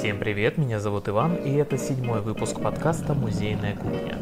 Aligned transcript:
Всем 0.00 0.18
привет, 0.18 0.56
меня 0.56 0.80
зовут 0.80 1.10
Иван, 1.10 1.34
и 1.34 1.52
это 1.56 1.76
седьмой 1.76 2.22
выпуск 2.22 2.58
подкаста 2.58 3.12
«Музейная 3.12 3.76
кухня». 3.76 4.16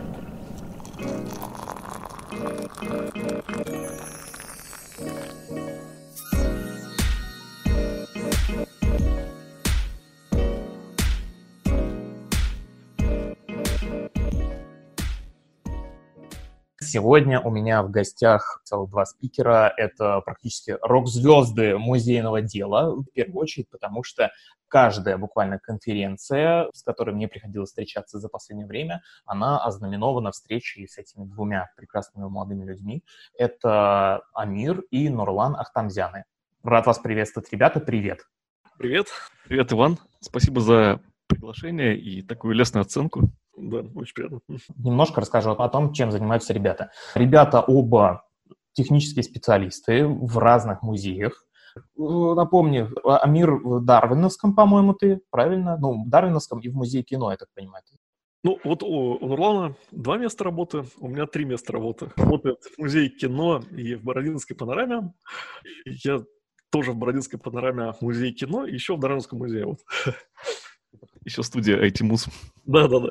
Сегодня 16.91 17.39
у 17.39 17.51
меня 17.51 17.83
в 17.83 17.91
гостях 17.91 18.63
целых 18.65 18.89
два 18.89 19.05
спикера. 19.05 19.71
Это 19.77 20.23
практически 20.23 20.79
рок-звезды 20.81 21.77
музейного 21.77 22.41
дела, 22.41 22.95
в 22.95 23.05
первую 23.13 23.43
очередь, 23.43 23.69
потому 23.69 24.03
что 24.03 24.31
каждая 24.69 25.19
буквально 25.19 25.59
конференция, 25.59 26.71
с 26.73 26.83
которой 26.83 27.15
мне 27.15 27.29
приходилось 27.29 27.69
встречаться 27.69 28.19
за 28.19 28.31
последнее 28.31 28.67
время, 28.67 29.03
она 29.27 29.63
ознаменована 29.63 30.31
встречей 30.31 30.89
с 30.89 30.97
этими 30.97 31.27
двумя 31.27 31.67
прекрасными 31.77 32.27
молодыми 32.27 32.65
людьми. 32.65 33.05
Это 33.37 34.23
Амир 34.33 34.81
и 34.91 35.11
Нурлан 35.11 35.57
Ахтамзяны. 35.57 36.25
Рад 36.63 36.87
вас 36.87 36.99
приветствовать, 37.01 37.53
ребята. 37.53 37.81
Привет. 37.81 38.21
Привет. 38.79 39.09
Привет, 39.47 39.71
Иван. 39.75 39.99
Спасибо 40.21 40.63
за 40.63 41.03
приглашение 41.27 41.99
и 41.99 42.23
такую 42.23 42.55
лестную 42.55 42.81
оценку. 42.81 43.29
Да, 43.59 43.79
очень 43.95 44.15
приятно. 44.15 44.41
Немножко 44.77 45.21
расскажу 45.21 45.51
о 45.51 45.69
том, 45.69 45.93
чем 45.93 46.13
занимаются 46.13 46.53
ребята. 46.53 46.91
Ребята 47.15 47.61
оба 47.61 48.25
технические 48.73 49.23
специалисты 49.25 50.07
в 50.07 50.39
разных 50.39 50.83
музеях. 50.83 51.45
Напомню, 51.97 52.93
Амир 53.05 53.55
в 53.55 53.85
Дарвиновском, 53.85 54.55
по-моему, 54.55 54.95
ты, 54.95 55.21
правильно? 55.31 55.77
Ну, 55.77 56.05
в 56.05 56.09
Дарвиновском 56.09 56.61
и 56.61 56.69
в 56.69 56.75
музее 56.75 57.03
кино, 57.03 57.31
я 57.31 57.37
так 57.37 57.49
понимаю. 57.55 57.83
Ну, 58.45 58.59
вот 58.63 58.85
у, 58.85 59.17
у 59.21 59.27
Нурлана 59.27 59.75
два 59.91 60.17
места 60.17 60.45
работы, 60.45 60.85
у 61.01 61.09
меня 61.09 61.27
три 61.27 61.45
места 61.45 61.73
работы. 61.73 62.11
Работает 62.17 62.63
в 62.63 62.79
музее 62.79 63.09
кино 63.09 63.63
и 63.73 63.97
в 63.97 64.05
Бородинской 64.05 64.57
панораме. 64.57 65.13
Я 65.85 66.23
тоже 66.71 66.93
в 66.93 66.97
Бородинской 66.97 67.39
панораме 67.39 67.95
музее 68.01 68.33
кино 68.33 68.65
и 68.65 68.75
еще 68.75 68.97
в 68.97 69.01
Дарвиновском 69.01 69.41
музее. 69.41 69.67
Вот. 69.67 69.81
Еще 71.29 71.43
студия 71.43 71.77
IT-муз. 71.77 72.27
Да-да-да. 72.65 73.11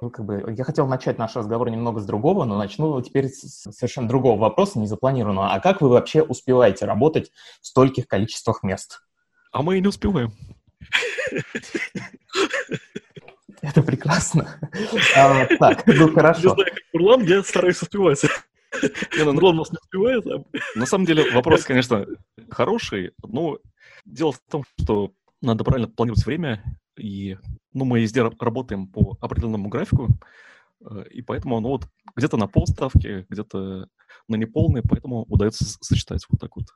Ну, 0.00 0.08
как 0.08 0.24
бы, 0.24 0.54
я 0.56 0.64
хотел 0.64 0.86
начать 0.86 1.18
наш 1.18 1.36
разговор 1.36 1.68
немного 1.68 2.00
с 2.00 2.06
другого, 2.06 2.46
но 2.46 2.56
начну 2.56 3.02
теперь 3.02 3.28
с 3.28 3.70
совершенно 3.70 4.08
другого 4.08 4.40
вопроса, 4.40 4.78
незапланированного. 4.78 5.52
А 5.52 5.60
как 5.60 5.82
вы 5.82 5.90
вообще 5.90 6.22
успеваете 6.22 6.86
работать 6.86 7.30
в 7.60 7.66
стольких 7.66 8.08
количествах 8.08 8.62
мест? 8.62 9.02
А 9.52 9.60
мы 9.60 9.76
и 9.76 9.82
не 9.82 9.88
успеваем. 9.88 10.32
Это 13.60 13.82
прекрасно. 13.82 14.58
А, 15.14 15.44
так, 15.58 15.86
ну 15.86 16.10
хорошо. 16.10 16.48
Не 16.48 16.54
знаю, 16.54 16.70
как 16.70 16.84
Урлан, 16.94 17.24
я 17.24 17.42
стараюсь 17.42 17.82
успевать. 17.82 18.22
Не, 19.18 19.24
ну, 19.24 19.52
нас 19.52 19.70
не 19.70 19.76
успевает. 19.78 20.26
А... 20.26 20.42
На 20.78 20.86
самом 20.86 21.04
деле 21.04 21.30
вопрос, 21.32 21.64
конечно, 21.64 22.06
хороший, 22.48 23.12
но 23.22 23.58
дело 24.06 24.32
в 24.32 24.40
том, 24.50 24.64
что 24.80 25.12
надо 25.42 25.62
правильно 25.62 25.88
планировать 25.88 26.24
время, 26.24 26.64
и 26.98 27.38
ну, 27.72 27.84
мы 27.84 28.00
везде 28.00 28.22
работаем 28.22 28.86
по 28.86 29.16
определенному 29.20 29.68
графику, 29.68 30.08
э, 30.84 31.04
и 31.10 31.22
поэтому 31.22 31.60
ну, 31.60 31.68
вот 31.68 31.88
где-то 32.16 32.36
на 32.36 32.46
полставки, 32.46 33.26
где-то 33.28 33.88
на 34.28 34.36
неполные, 34.36 34.82
поэтому 34.82 35.24
удается 35.24 35.64
сочетать 35.80 36.24
вот 36.28 36.40
так 36.40 36.56
вот. 36.56 36.66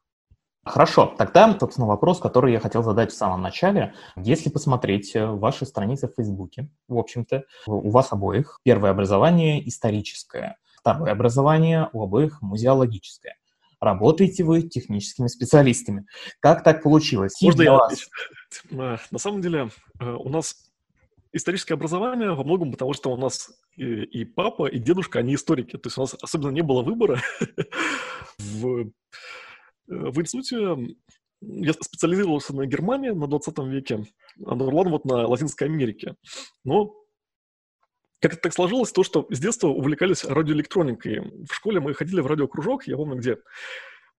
Хорошо, 0.65 1.13
тогда, 1.19 1.57
собственно, 1.59 1.89
вопрос, 1.89 2.21
который 2.21 2.53
я 2.53 2.61
хотел 2.61 2.85
задать 2.85 3.11
в 3.11 3.17
самом 3.17 3.43
начале. 3.43 3.95
Если 4.17 4.49
посмотреть 4.49 5.15
э, 5.17 5.27
ваши 5.27 5.67
страницы 5.67 6.09
в 6.09 6.15
Фейсбуке, 6.15 6.71
в 6.89 6.99
общем-то, 6.99 7.45
у 7.67 7.91
вас 7.91 8.13
обоих 8.13 8.61
первое 8.63 8.93
образование 8.93 9.67
историческое, 9.69 10.57
второе 10.79 11.13
образование 11.13 11.91
у 11.93 12.03
обоих 12.03 12.41
музеологическое 12.43 13.37
работаете 13.83 14.45
вы 14.45 14.63
техническими 14.63 15.27
специалистами. 15.27 16.07
Как 16.41 16.63
так 16.63 16.83
получилось? 16.83 17.41
Можно 17.43 17.63
я 17.63 17.73
вас... 17.73 18.09
Э, 18.71 18.99
на 19.11 19.19
самом 19.19 19.41
деле 19.41 19.71
э, 19.99 20.11
у 20.11 20.29
нас 20.29 20.55
историческое 21.33 21.73
образование 21.73 22.33
во 22.33 22.45
многом 22.45 22.71
потому, 22.71 22.93
что 22.93 23.11
у 23.11 23.17
нас 23.17 23.51
и, 23.77 24.03
и 24.03 24.25
папа, 24.27 24.67
и 24.67 24.79
дедушка, 24.79 25.21
они 25.21 25.35
историки. 25.35 25.79
То 25.79 25.87
есть 25.87 25.97
у 25.97 26.03
нас 26.03 26.15
особенно 26.21 26.51
не 26.51 26.61
было 26.61 26.83
выбора. 26.83 27.19
в, 28.39 28.81
э, 28.81 28.91
в 29.89 30.21
институте 30.21 30.97
я 31.41 31.73
специализировался 31.73 32.55
на 32.55 32.67
Германии 32.67 33.11
на 33.11 33.27
20 33.27 33.59
веке, 33.61 34.05
а 34.45 34.55
Нурлан 34.55 34.91
вот 34.91 35.07
на 35.07 35.27
Латинской 35.27 35.67
Америке. 35.67 36.15
Но 36.63 36.95
как 38.23 38.35
это 38.35 38.43
так 38.43 38.55
сложилось, 38.55 38.93
то, 38.93 39.03
что 39.03 39.27
с 39.31 39.41
детства 39.41 39.67
увлекались 39.67 40.25
радиоэлектроникой. 40.25 41.45
В 41.51 41.53
школе 41.53 41.81
мы 41.81 41.93
ходили 41.93 42.21
в 42.21 42.27
радиокружок, 42.29 42.87
я 42.87 42.97
помню, 42.97 43.17
где 43.17 43.39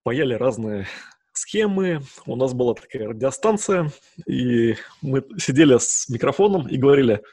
паяли 0.04 0.34
разные 0.34 0.88
схемы, 1.32 2.02
у 2.26 2.36
нас 2.36 2.54
была 2.54 2.74
такая 2.74 3.08
радиостанция, 3.08 3.92
и 4.28 4.76
мы 5.02 5.24
сидели 5.38 5.78
с 5.78 6.10
микрофоном 6.10 6.68
и 6.68 6.78
говорили 6.78 7.24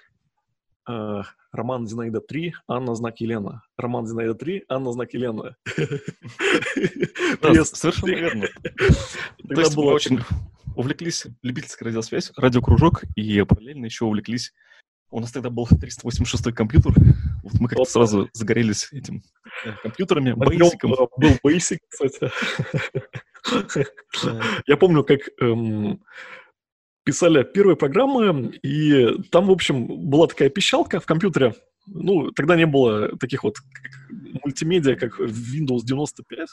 «А, 0.87 1.25
Роман 1.51 1.89
Зинаида 1.89 2.21
3, 2.21 2.55
Анна 2.69 2.95
знак 2.95 3.21
Елена. 3.21 3.63
Роман 3.77 4.07
Зинаида 4.07 4.35
3, 4.35 4.65
Анна 4.69 4.93
знак 4.93 5.13
Елена. 5.13 5.57
Совершенно 7.65 8.15
верно. 8.15 8.47
То 9.49 9.61
есть 9.61 9.77
мы 9.77 9.93
очень 9.93 10.21
увлеклись 10.77 11.27
любительской 11.43 11.89
радиосвязь, 11.89 12.31
радиокружок, 12.37 13.03
и 13.17 13.43
параллельно 13.43 13.87
еще 13.87 14.05
увлеклись 14.05 14.55
у 15.11 15.21
нас 15.21 15.33
тогда 15.33 15.51
был 15.51 15.67
386 15.67 16.55
компьютер. 16.55 16.93
Вот 17.43 17.61
мы 17.61 17.69
как-то 17.69 17.85
сразу 17.85 18.29
загорелись 18.33 18.93
этим 18.93 19.23
э, 19.65 19.73
компьютерами. 19.83 20.31
Э, 20.31 20.35
был 21.17 21.31
Basic, 21.45 21.79
кстати. 21.89 22.31
Я 24.67 24.77
помню, 24.77 25.03
как 25.05 25.21
эм, 25.41 26.03
писали 27.05 27.43
первые 27.43 27.77
программы, 27.77 28.53
и 28.63 29.23
там, 29.31 29.47
в 29.47 29.51
общем, 29.51 29.87
была 30.09 30.27
такая 30.27 30.51
пищалка 30.51 31.01
в 31.01 31.07
компьютере. 31.07 31.55
Ну, 31.87 32.31
тогда 32.31 32.57
не 32.57 32.67
было 32.67 33.17
таких 33.19 33.43
вот 33.43 33.57
мультимедиа, 34.45 34.97
как 34.97 35.19
в 35.19 35.55
Windows 35.55 35.81
95. 35.83 36.49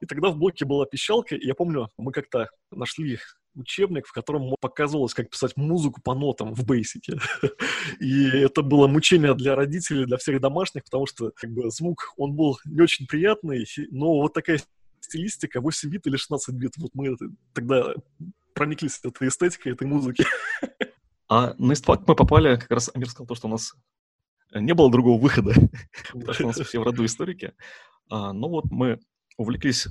И 0.00 0.06
тогда 0.06 0.28
в 0.28 0.36
блоке 0.36 0.64
была 0.64 0.86
пищалка, 0.86 1.34
и 1.34 1.46
я 1.46 1.54
помню, 1.54 1.88
мы 1.96 2.12
как-то 2.12 2.48
нашли 2.70 3.18
учебник, 3.54 4.06
в 4.06 4.12
котором 4.12 4.54
показывалось, 4.60 5.14
как 5.14 5.30
писать 5.30 5.56
музыку 5.56 6.00
по 6.02 6.14
нотам 6.14 6.54
в 6.54 6.64
Basic. 6.64 7.20
И 8.00 8.26
это 8.28 8.62
было 8.62 8.86
мучение 8.86 9.34
для 9.34 9.54
родителей, 9.54 10.06
для 10.06 10.16
всех 10.16 10.40
домашних, 10.40 10.84
потому 10.84 11.06
что 11.06 11.32
как 11.34 11.50
бы, 11.50 11.70
звук, 11.70 12.12
он 12.16 12.34
был 12.34 12.58
не 12.64 12.80
очень 12.80 13.06
приятный, 13.06 13.66
но 13.90 14.20
вот 14.20 14.32
такая 14.32 14.60
стилистика, 15.00 15.60
8 15.60 15.90
бит 15.90 16.06
или 16.06 16.16
16 16.16 16.54
бит, 16.54 16.72
вот 16.76 16.90
мы 16.94 17.16
тогда 17.52 17.94
прониклись 18.54 19.00
этой 19.04 19.28
эстетикой, 19.28 19.72
этой 19.72 19.86
музыки. 19.86 20.24
А 21.28 21.54
на 21.56 21.72
истфак 21.72 22.06
мы 22.06 22.14
попали, 22.14 22.56
как 22.56 22.70
раз 22.70 22.90
Амир 22.92 23.08
сказал 23.08 23.26
то, 23.26 23.34
что 23.34 23.46
у 23.46 23.50
нас 23.50 23.72
не 24.52 24.74
было 24.74 24.90
другого 24.90 25.18
выхода, 25.18 25.54
потому 26.12 26.32
что 26.34 26.44
у 26.44 26.46
нас 26.48 26.60
все 26.60 26.78
в 26.78 26.82
роду 26.82 27.06
историки. 27.06 27.54
А, 28.10 28.34
но 28.34 28.50
вот 28.50 28.66
мы 28.66 29.00
увлеклись 29.38 29.88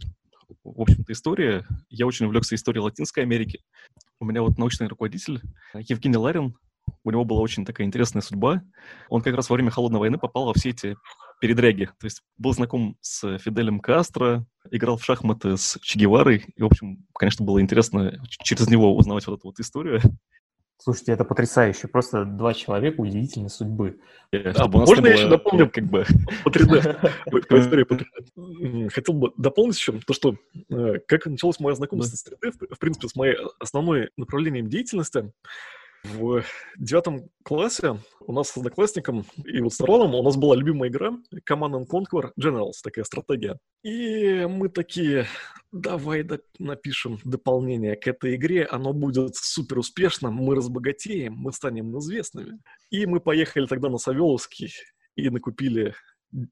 в 0.64 0.82
общем-то, 0.82 1.12
история. 1.14 1.66
Я 1.90 2.06
очень 2.06 2.26
увлекся 2.26 2.56
историей 2.56 2.84
Латинской 2.84 3.24
Америки. 3.24 3.60
У 4.20 4.26
меня 4.26 4.42
вот 4.42 4.58
научный 4.58 4.88
руководитель 4.88 5.42
Евгений 5.74 6.18
Ларин, 6.18 6.56
у 7.04 7.12
него 7.12 7.26
была 7.26 7.42
очень 7.42 7.66
такая 7.66 7.88
интересная 7.88 8.22
судьба. 8.22 8.62
Он 9.10 9.22
как 9.22 9.36
раз 9.36 9.50
во 9.50 9.56
время 9.56 9.72
Холодной 9.72 10.00
войны 10.00 10.18
попал 10.18 10.46
во 10.46 10.54
все 10.54 10.70
эти 10.70 10.96
передряги. 11.40 11.86
То 12.00 12.06
есть 12.06 12.22
был 12.38 12.54
знаком 12.54 12.98
с 13.02 13.38
Фиделем 13.40 13.80
Кастро, 13.80 14.46
играл 14.70 14.98
в 14.98 15.04
шахматы 15.04 15.58
с 15.58 15.78
Че 15.82 16.00
Геварой. 16.00 16.46
И, 16.56 16.62
в 16.62 16.66
общем, 16.66 17.06
конечно, 17.18 17.46
было 17.46 17.62
интересно 17.62 18.22
через 18.30 18.70
него 18.70 18.96
узнавать 18.96 19.26
вот 19.28 19.40
эту 19.40 19.48
вот 19.48 19.60
историю. 19.60 20.02
Слушайте, 20.84 21.12
это 21.12 21.24
потрясающе. 21.24 21.88
Просто 21.88 22.26
два 22.26 22.56
человека 22.56 23.02
удивительной 23.02 23.52
судьбы. 23.52 24.00
А, 24.34 24.68
можно 24.68 25.06
я 25.06 25.14
еще 25.14 25.30
дополню 25.30 25.70
как 25.70 25.84
бы 25.84 26.06
по 26.44 26.50
3D? 26.50 28.90
Хотел 28.94 29.14
бы 29.14 29.32
дополнить 29.38 29.78
еще 29.78 30.00
то, 30.00 30.14
что 30.14 30.38
э, 30.70 30.96
как 31.06 31.28
началось 31.28 31.60
мое 31.60 31.76
знакомство 31.76 32.16
с 32.16 32.26
3D, 32.26 32.74
в 32.74 32.80
принципе, 32.80 33.10
с 33.10 33.16
моей 33.16 33.38
основной 33.60 34.10
направлением 34.18 34.70
деятельности, 34.70 35.32
в 36.04 36.44
девятом 36.78 37.30
классе 37.44 37.98
у 38.22 38.34
нас 38.34 38.50
с 38.50 38.58
одноклассником 38.58 39.26
и 39.46 39.62
вот 39.62 39.74
с 39.74 39.80
Нарланом 39.80 40.16
у 40.16 40.24
нас 40.24 40.36
была 40.36 40.56
любимая 40.56 40.90
игра 40.90 41.12
Command 41.50 41.74
and 41.74 41.88
Conquer 41.88 42.32
Generals, 42.40 42.74
такая 42.84 43.06
стратегия. 43.06 43.58
И 43.84 44.46
мы 44.50 44.70
такие, 44.70 45.28
давай 45.72 46.28
напишем 46.60 47.20
дополнение 47.24 47.96
к 47.96 48.08
этой 48.08 48.36
игре, 48.36 48.66
оно 48.66 48.94
будет 48.94 49.36
супер 49.36 49.80
успешным, 49.80 50.34
мы 50.34 50.56
разбогатеем, 50.56 51.34
мы 51.34 51.52
станем 51.52 51.98
известными. 52.00 52.60
И 52.90 53.06
мы 53.06 53.20
поехали 53.20 53.66
тогда 53.66 53.90
на 53.90 53.98
Савеловский 53.98 54.74
и 55.16 55.30
накупили 55.30 55.94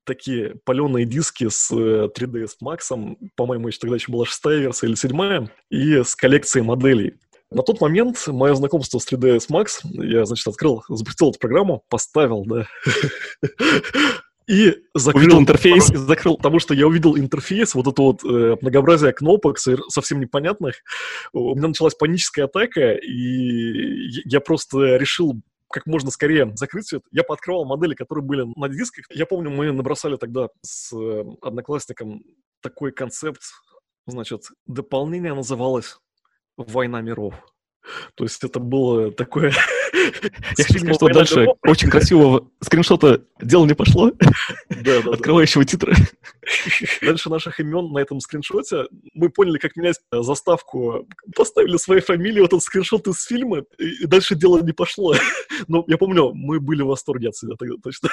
такие 0.04 0.56
паленые 0.66 1.06
диски 1.06 1.48
с 1.50 1.72
3ds 1.72 2.50
э, 2.62 2.66
Max, 2.66 3.16
по-моему, 3.36 3.68
еще 3.68 3.80
тогда 3.80 3.96
еще 3.96 4.12
была 4.12 4.26
шестая 4.26 4.60
версия 4.60 4.88
или 4.88 4.96
седьмая, 4.96 5.50
и 5.70 6.04
с 6.04 6.16
коллекцией 6.16 6.66
моделей. 6.66 7.16
На 7.52 7.64
тот 7.64 7.82
момент 7.82 8.28
мое 8.28 8.54
знакомство 8.54 9.00
с 9.00 9.12
3ds 9.12 9.50
Max, 9.50 9.80
я, 9.84 10.26
значит, 10.26 10.48
открыл, 10.48 10.84
запустил 10.88 11.32
эту 11.32 11.40
программу, 11.40 11.84
поставил, 11.90 12.46
да, 12.46 12.68
и 14.48 14.76
закрыл 14.94 15.24
увидел 15.24 15.40
интерфейс, 15.40 15.88
закрыл, 15.88 16.38
потому 16.38 16.60
что 16.60 16.76
я 16.76 16.86
увидел 16.88 17.18
интерфейс, 17.18 17.74
вот 17.74 17.88
это 17.88 18.02
вот 18.02 18.24
э, 18.24 18.56
многообразие 18.62 19.14
кнопок 19.14 19.58
совсем 19.58 20.20
непонятных. 20.20 20.76
У 21.34 21.56
меня 21.56 21.70
началась 21.70 21.96
паническая 21.96 22.46
атака, 22.46 22.94
и 22.94 24.10
я 24.26 24.42
просто 24.42 24.98
решил 24.98 25.42
как 25.72 25.86
можно 25.86 26.10
скорее 26.10 26.52
закрыть 26.56 26.86
все 26.86 26.98
это. 26.98 27.06
Я 27.12 27.24
пооткрывал 27.24 27.66
модели, 27.66 27.94
которые 27.94 28.26
были 28.26 28.44
на 28.56 28.70
дисках. 28.70 29.06
Я 29.12 29.28
помню, 29.28 29.52
мы 29.52 29.72
набросали 29.72 30.18
тогда 30.18 30.50
с 30.64 30.92
э, 30.94 31.24
одноклассником 31.42 32.24
такой 32.62 32.92
концепт, 32.92 33.42
значит, 34.08 34.46
дополнение 34.66 35.34
называлось 35.34 35.98
«Война 36.68 37.02
миров». 37.02 37.34
То 38.16 38.24
есть 38.24 38.44
это 38.44 38.60
было 38.60 39.12
такое... 39.12 39.54
Я 40.58 40.64
хочу 40.64 40.94
что 40.94 41.08
дальше 41.08 41.48
очень 41.64 41.90
красивого 41.90 42.48
скриншота 42.62 43.24
дело 43.42 43.66
не 43.66 43.74
пошло. 43.74 44.12
Открывающего 45.12 45.66
титры. 45.66 45.96
Дальше 47.02 47.30
наших 47.30 47.60
имен 47.60 47.92
на 47.92 48.00
этом 48.00 48.20
скриншоте. 48.20 48.86
Мы 49.14 49.30
поняли, 49.30 49.58
как 49.58 49.76
менять 49.76 50.00
заставку. 50.12 51.08
Поставили 51.36 51.78
свои 51.78 52.02
фамилии, 52.02 52.42
вот 52.42 52.50
этот 52.50 52.64
скриншот 52.64 53.08
из 53.08 53.24
фильма, 53.24 53.64
и 53.78 54.06
дальше 54.06 54.36
дело 54.36 54.62
не 54.62 54.74
пошло. 54.74 55.16
Но 55.68 55.84
я 55.88 55.98
помню, 55.98 56.32
мы 56.34 56.60
были 56.60 56.82
в 56.84 56.88
восторге 56.88 57.30
от 57.30 57.36
себя 57.36 57.56
тогда 57.58 57.76
точно. 57.82 58.10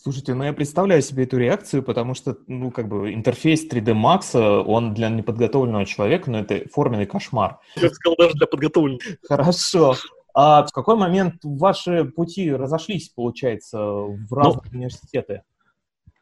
Слушайте, 0.00 0.34
ну 0.34 0.44
я 0.44 0.52
представляю 0.52 1.02
себе 1.02 1.24
эту 1.24 1.38
реакцию, 1.38 1.82
потому 1.82 2.14
что, 2.14 2.38
ну, 2.46 2.70
как 2.70 2.88
бы 2.88 3.12
интерфейс 3.12 3.68
3D 3.68 3.94
Max, 3.94 4.36
он 4.36 4.94
для 4.94 5.08
неподготовленного 5.08 5.84
человека, 5.86 6.30
ну, 6.30 6.38
это 6.38 6.68
форменный 6.72 7.06
кошмар. 7.06 7.58
Я 7.74 7.90
сказал, 7.90 8.14
даже 8.16 8.34
для 8.34 8.46
подготовленного. 8.46 9.02
Хорошо. 9.26 9.96
А 10.34 10.64
в 10.64 10.70
какой 10.70 10.94
момент 10.94 11.40
ваши 11.42 12.04
пути 12.04 12.52
разошлись, 12.52 13.08
получается, 13.08 13.76
в 13.78 14.30
ну, 14.30 14.36
разные 14.36 14.62
ну, 14.70 14.78
университеты? 14.78 15.42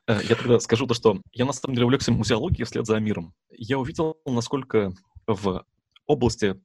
Э, 0.07 0.21
я 0.27 0.37
тогда 0.37 0.59
скажу 0.59 0.87
то, 0.87 0.95
что 0.95 1.21
я 1.33 1.45
на 1.45 1.53
самом 1.53 1.75
деле 1.75 1.85
увлекся 1.85 2.13
музеологией 2.13 2.65
вслед 2.65 2.87
за 2.87 2.99
миром. 2.99 3.35
Я 3.51 3.79
увидел, 3.79 4.17
насколько 4.25 4.95
в 5.27 5.67
области 6.07 6.59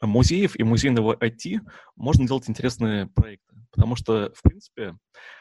музеев 0.00 0.58
и 0.58 0.62
музейного 0.62 1.14
IT 1.14 1.60
можно 1.94 2.26
делать 2.26 2.48
интересные 2.48 3.06
проекты. 3.06 3.47
Потому 3.70 3.96
что, 3.96 4.32
в 4.34 4.42
принципе, 4.42 4.96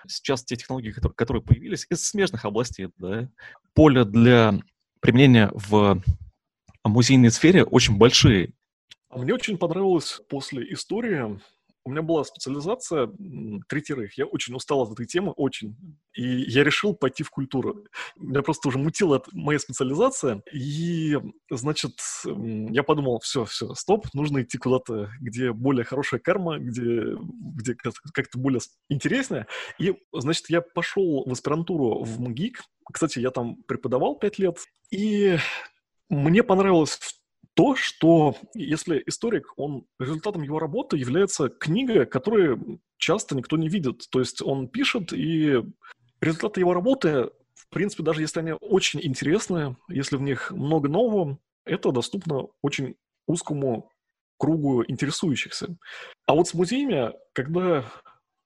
сейчас 0.07 0.43
те 0.43 0.55
технологии, 0.55 0.91
которые, 0.91 1.41
появились 1.41 1.85
из 1.89 2.03
смежных 2.03 2.45
областей, 2.45 2.89
да, 2.97 3.29
поле 3.73 4.03
для 4.05 4.59
применения 4.99 5.49
в 5.53 6.01
музейной 6.83 7.31
сфере 7.31 7.63
очень 7.63 7.97
большие. 7.97 8.53
А 9.09 9.17
мне 9.17 9.33
очень 9.33 9.57
понравилось 9.57 10.21
после 10.29 10.71
истории 10.73 11.39
у 11.87 11.89
меня 11.89 12.01
была 12.01 12.25
специализация 12.25 13.09
третьих. 13.69 14.17
Я 14.17 14.25
очень 14.25 14.53
устал 14.53 14.81
от 14.81 14.91
этой 14.91 15.05
темы, 15.05 15.31
очень. 15.31 15.77
И 16.13 16.21
я 16.21 16.65
решил 16.65 16.93
пойти 16.93 17.23
в 17.23 17.29
культуру. 17.29 17.85
Меня 18.17 18.41
просто 18.41 18.67
уже 18.67 18.77
мутила 18.77 19.23
моя 19.31 19.57
специализация. 19.57 20.43
И, 20.51 21.17
значит, 21.49 21.93
я 22.25 22.83
подумал, 22.83 23.21
все, 23.21 23.45
все, 23.45 23.73
стоп, 23.73 24.07
нужно 24.13 24.41
идти 24.41 24.57
куда-то, 24.57 25.09
где 25.21 25.53
более 25.53 25.85
хорошая 25.85 26.19
карма, 26.19 26.59
где, 26.59 27.15
где 27.55 27.77
как-то 28.13 28.37
более 28.37 28.59
интереснее. 28.89 29.47
И, 29.79 29.95
значит, 30.11 30.49
я 30.49 30.59
пошел 30.59 31.23
в 31.25 31.31
аспирантуру 31.31 32.03
в 32.03 32.19
МГИК. 32.19 32.63
Кстати, 32.91 33.19
я 33.19 33.31
там 33.31 33.63
преподавал 33.63 34.19
пять 34.19 34.39
лет. 34.39 34.57
И 34.91 35.37
мне 36.09 36.43
понравилось 36.43 36.99
то, 37.53 37.75
что 37.75 38.35
если 38.53 39.01
историк, 39.07 39.53
он 39.57 39.85
результатом 39.99 40.43
его 40.43 40.59
работы 40.59 40.97
является 40.97 41.49
книга, 41.49 42.05
которую 42.05 42.79
часто 42.97 43.35
никто 43.35 43.57
не 43.57 43.67
видит. 43.67 44.03
То 44.11 44.19
есть 44.19 44.41
он 44.41 44.67
пишет, 44.67 45.11
и 45.11 45.63
результаты 46.21 46.59
его 46.59 46.73
работы, 46.73 47.31
в 47.55 47.69
принципе, 47.69 48.03
даже 48.03 48.21
если 48.21 48.39
они 48.41 48.53
очень 48.61 48.99
интересные, 49.01 49.75
если 49.89 50.17
в 50.17 50.21
них 50.21 50.51
много 50.51 50.87
нового, 50.87 51.39
это 51.65 51.91
доступно 51.91 52.47
очень 52.61 52.95
узкому 53.25 53.89
кругу 54.37 54.83
интересующихся. 54.87 55.75
А 56.27 56.35
вот 56.35 56.47
с 56.47 56.53
музеями, 56.53 57.13
когда 57.33 57.91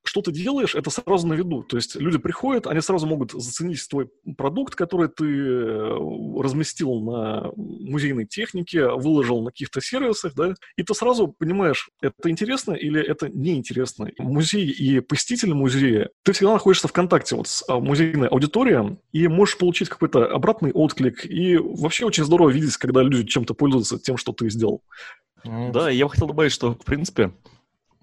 что 0.04 0.22
ты 0.22 0.32
делаешь, 0.32 0.76
это 0.76 0.90
сразу 0.90 1.28
на 1.28 1.34
виду. 1.34 1.64
То 1.64 1.78
есть 1.78 1.96
люди 1.96 2.18
приходят, 2.18 2.68
они 2.68 2.82
сразу 2.82 3.06
могут 3.06 3.32
заценить 3.32 3.88
твой 3.88 4.10
продукт, 4.38 4.76
который 4.76 5.10
ты 5.10 5.26
э, 5.26 6.42
разместил 6.42 7.02
на 7.02 7.52
музейной 7.56 8.26
технике, 8.26 8.88
выложил 8.88 9.42
на 9.44 9.52
каких-то 9.52 9.82
сервисах, 9.82 10.34
да, 10.34 10.56
и 10.76 10.84
ты 10.84 10.94
сразу 10.94 11.28
понимаешь, 11.28 11.90
это 12.02 12.30
интересно 12.30 12.74
или 12.74 13.02
это 13.02 13.30
неинтересно. 13.30 14.10
Музей 14.18 14.70
и 14.70 15.00
посетитель 15.02 15.54
музея, 15.54 16.10
ты 16.24 16.34
всегда 16.34 16.54
находишься 16.54 16.88
в 16.88 16.94
контакте 16.94 17.36
вот 17.36 17.48
с 17.48 17.64
а, 17.68 17.80
музейной 17.80 18.28
аудиторией 18.28 18.98
и 19.12 19.28
можешь 19.28 19.58
получить 19.58 19.90
какой-то 19.90 20.26
обратный 20.26 20.72
отклик. 20.72 21.26
И 21.26 21.58
вообще 21.58 22.06
очень 22.06 22.24
здорово 22.24 22.50
видеть, 22.50 22.78
когда 22.78 23.02
люди 23.02 23.26
чем-то 23.26 23.54
пользуются 23.54 24.00
тем, 24.00 24.18
что 24.18 24.34
ты 24.34 24.50
сделал. 24.50 24.82
Да, 25.44 25.90
я 25.90 26.06
бы 26.06 26.12
хотел 26.12 26.28
добавить, 26.28 26.52
что, 26.52 26.74
в 26.74 26.86
принципе, 26.86 27.32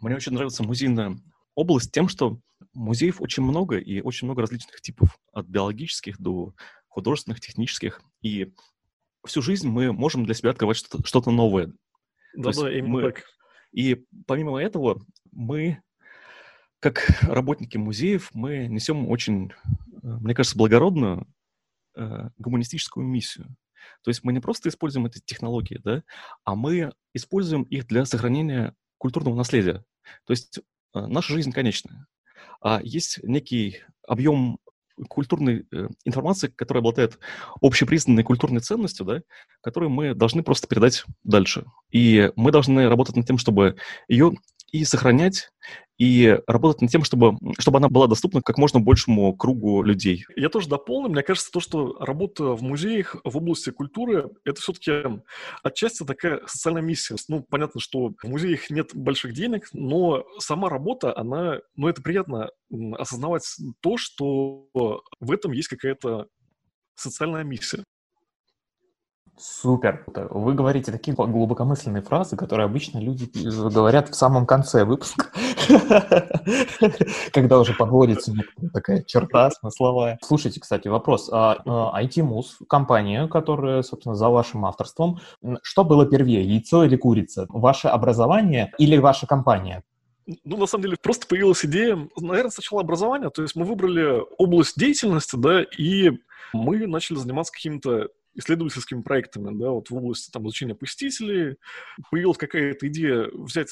мне 0.01 0.17
очень 0.17 0.33
нравится 0.33 0.62
музейная 0.62 1.19
область 1.58 1.90
тем, 1.90 2.08
что 2.08 2.38
музеев 2.72 3.20
очень 3.20 3.43
много 3.43 3.78
и 3.78 4.00
очень 4.00 4.26
много 4.26 4.43
различных 4.43 4.81
типов, 4.81 5.19
от 5.32 5.46
биологических 5.46 6.20
до 6.20 6.55
художественных, 6.87 7.40
технических. 7.40 8.00
И 8.22 8.52
всю 9.26 9.43
жизнь 9.43 9.69
мы 9.69 9.93
можем 9.93 10.25
для 10.25 10.34
себя 10.34 10.50
открывать 10.50 10.76
что-то, 10.76 11.05
что 11.05 11.31
новое. 11.32 11.72
Да, 12.37 12.52
да, 12.52 12.70
именно 12.70 12.88
мы... 12.88 13.02
так. 13.02 13.25
И 13.72 14.05
помимо 14.28 14.62
этого, 14.62 15.05
мы, 15.32 15.82
как 16.78 17.05
работники 17.22 17.76
музеев, 17.76 18.31
мы 18.34 18.69
несем 18.69 19.08
очень, 19.08 19.52
мне 20.02 20.34
кажется, 20.34 20.56
благородную 20.56 21.26
э, 21.96 22.31
гуманистическую 22.38 23.05
миссию. 23.05 23.49
То 24.05 24.10
есть 24.10 24.22
мы 24.22 24.32
не 24.32 24.38
просто 24.38 24.69
используем 24.69 25.06
эти 25.06 25.19
технологии, 25.25 25.81
да, 25.82 26.05
а 26.44 26.55
мы 26.55 26.93
используем 27.14 27.64
их 27.64 27.88
для 27.88 28.05
сохранения 28.05 28.76
культурного 28.96 29.34
наследия. 29.34 29.84
То 30.25 30.31
есть 30.31 30.60
Э, 30.60 30.78
наша 30.94 31.32
жизнь 31.32 31.52
конечная. 31.52 32.06
А 32.61 32.81
есть 32.82 33.20
некий 33.23 33.82
объем 34.06 34.58
культурной 35.08 35.67
э, 35.70 35.88
информации, 36.05 36.49
которая 36.49 36.81
обладает 36.81 37.19
общепризнанной 37.61 38.25
культурной 38.25 38.61
ценностью, 38.61 39.06
да, 39.06 39.20
которую 39.61 39.90
мы 39.90 40.14
должны 40.14 40.43
просто 40.43 40.67
передать 40.67 41.05
дальше. 41.23 41.64
И 41.90 42.32
мы 42.35 42.50
должны 42.50 42.88
работать 42.88 43.17
над 43.17 43.26
тем, 43.26 43.38
чтобы 43.38 43.76
ее 44.08 44.32
и 44.73 44.85
сохранять, 44.85 45.50
и 45.98 46.38
работать 46.46 46.82
над 46.82 46.90
тем, 46.90 47.02
чтобы, 47.02 47.36
чтобы 47.58 47.78
она 47.78 47.88
была 47.88 48.06
доступна 48.06 48.40
как 48.40 48.56
можно 48.56 48.78
большему 48.78 49.34
кругу 49.34 49.82
людей. 49.82 50.24
Я 50.36 50.48
тоже 50.48 50.69
дополню. 50.69 51.10
Мне 51.10 51.22
кажется, 51.22 51.50
то, 51.50 51.60
что 51.60 51.96
работа 51.98 52.55
в 52.55 52.62
музеях 52.62 53.17
в 53.24 53.36
области 53.36 53.70
культуры, 53.70 54.31
это 54.44 54.60
все-таки 54.60 54.93
отчасти 55.62 56.05
такая 56.05 56.40
социальная 56.46 56.82
миссия. 56.82 57.17
Ну, 57.28 57.43
понятно, 57.43 57.81
что 57.81 58.12
в 58.22 58.28
музеях 58.28 58.70
нет 58.70 58.90
больших 58.94 59.34
денег, 59.34 59.69
но 59.72 60.24
сама 60.38 60.69
работа, 60.69 61.17
она, 61.17 61.58
ну, 61.74 61.88
это 61.88 62.00
приятно 62.00 62.50
осознавать 62.96 63.44
то, 63.81 63.96
что 63.96 64.69
в 65.20 65.32
этом 65.32 65.52
есть 65.52 65.69
какая-то 65.69 66.28
социальная 66.94 67.43
миссия. 67.43 67.82
Супер. 69.40 70.05
Вы 70.31 70.55
говорите 70.55 70.90
такие 70.90 71.14
глубокомысленные 71.14 72.02
фразы, 72.02 72.36
которые 72.36 72.64
обычно 72.64 72.98
люди 72.98 73.31
говорят 73.72 74.08
в 74.08 74.14
самом 74.14 74.46
конце 74.46 74.84
выпуска, 74.84 75.26
когда 77.32 77.58
уже 77.58 77.75
подводится 77.75 78.32
такая 78.72 79.03
черта 79.03 79.51
смысловая. 79.51 80.19
Слушайте, 80.22 80.60
кстати, 80.60 80.89
вопрос. 80.89 81.31
IT-Muse, 81.31 82.46
а, 82.60 82.65
компания, 82.69 83.29
которая, 83.29 83.82
собственно, 83.82 84.15
за 84.15 84.29
вашим 84.29 84.65
авторством, 84.65 85.20
что 85.63 85.84
было 85.84 86.06
первее, 86.06 86.43
яйцо 86.43 86.84
или 86.84 86.96
курица? 86.96 87.46
Ваше 87.48 87.89
образование 87.89 88.72
или 88.79 88.96
ваша 88.96 89.27
компания? 89.27 89.82
Ну, 90.44 90.58
на 90.58 90.67
самом 90.67 90.82
деле, 90.82 90.96
просто 91.01 91.27
появилась 91.27 91.65
идея, 91.65 92.08
наверное, 92.20 92.51
сначала 92.51 92.82
образования, 92.82 93.31
то 93.31 93.41
есть 93.41 93.56
мы 93.56 93.65
выбрали 93.65 94.22
область 94.37 94.79
деятельности, 94.79 95.37
да, 95.37 95.63
и 95.63 96.10
мы 96.53 96.87
начали 96.87 97.17
заниматься 97.17 97.53
какими-то 97.53 98.08
исследовательскими 98.34 99.03
проектами, 99.03 99.58
да, 99.58 99.70
вот 99.70 99.91
в 99.91 99.96
области 99.96 100.31
там 100.31 100.44
изучения 100.44 100.75
посетителей. 100.75 101.56
Появилась 102.10 102.39
какая-то 102.39 102.87
идея 102.89 103.29
взять 103.32 103.69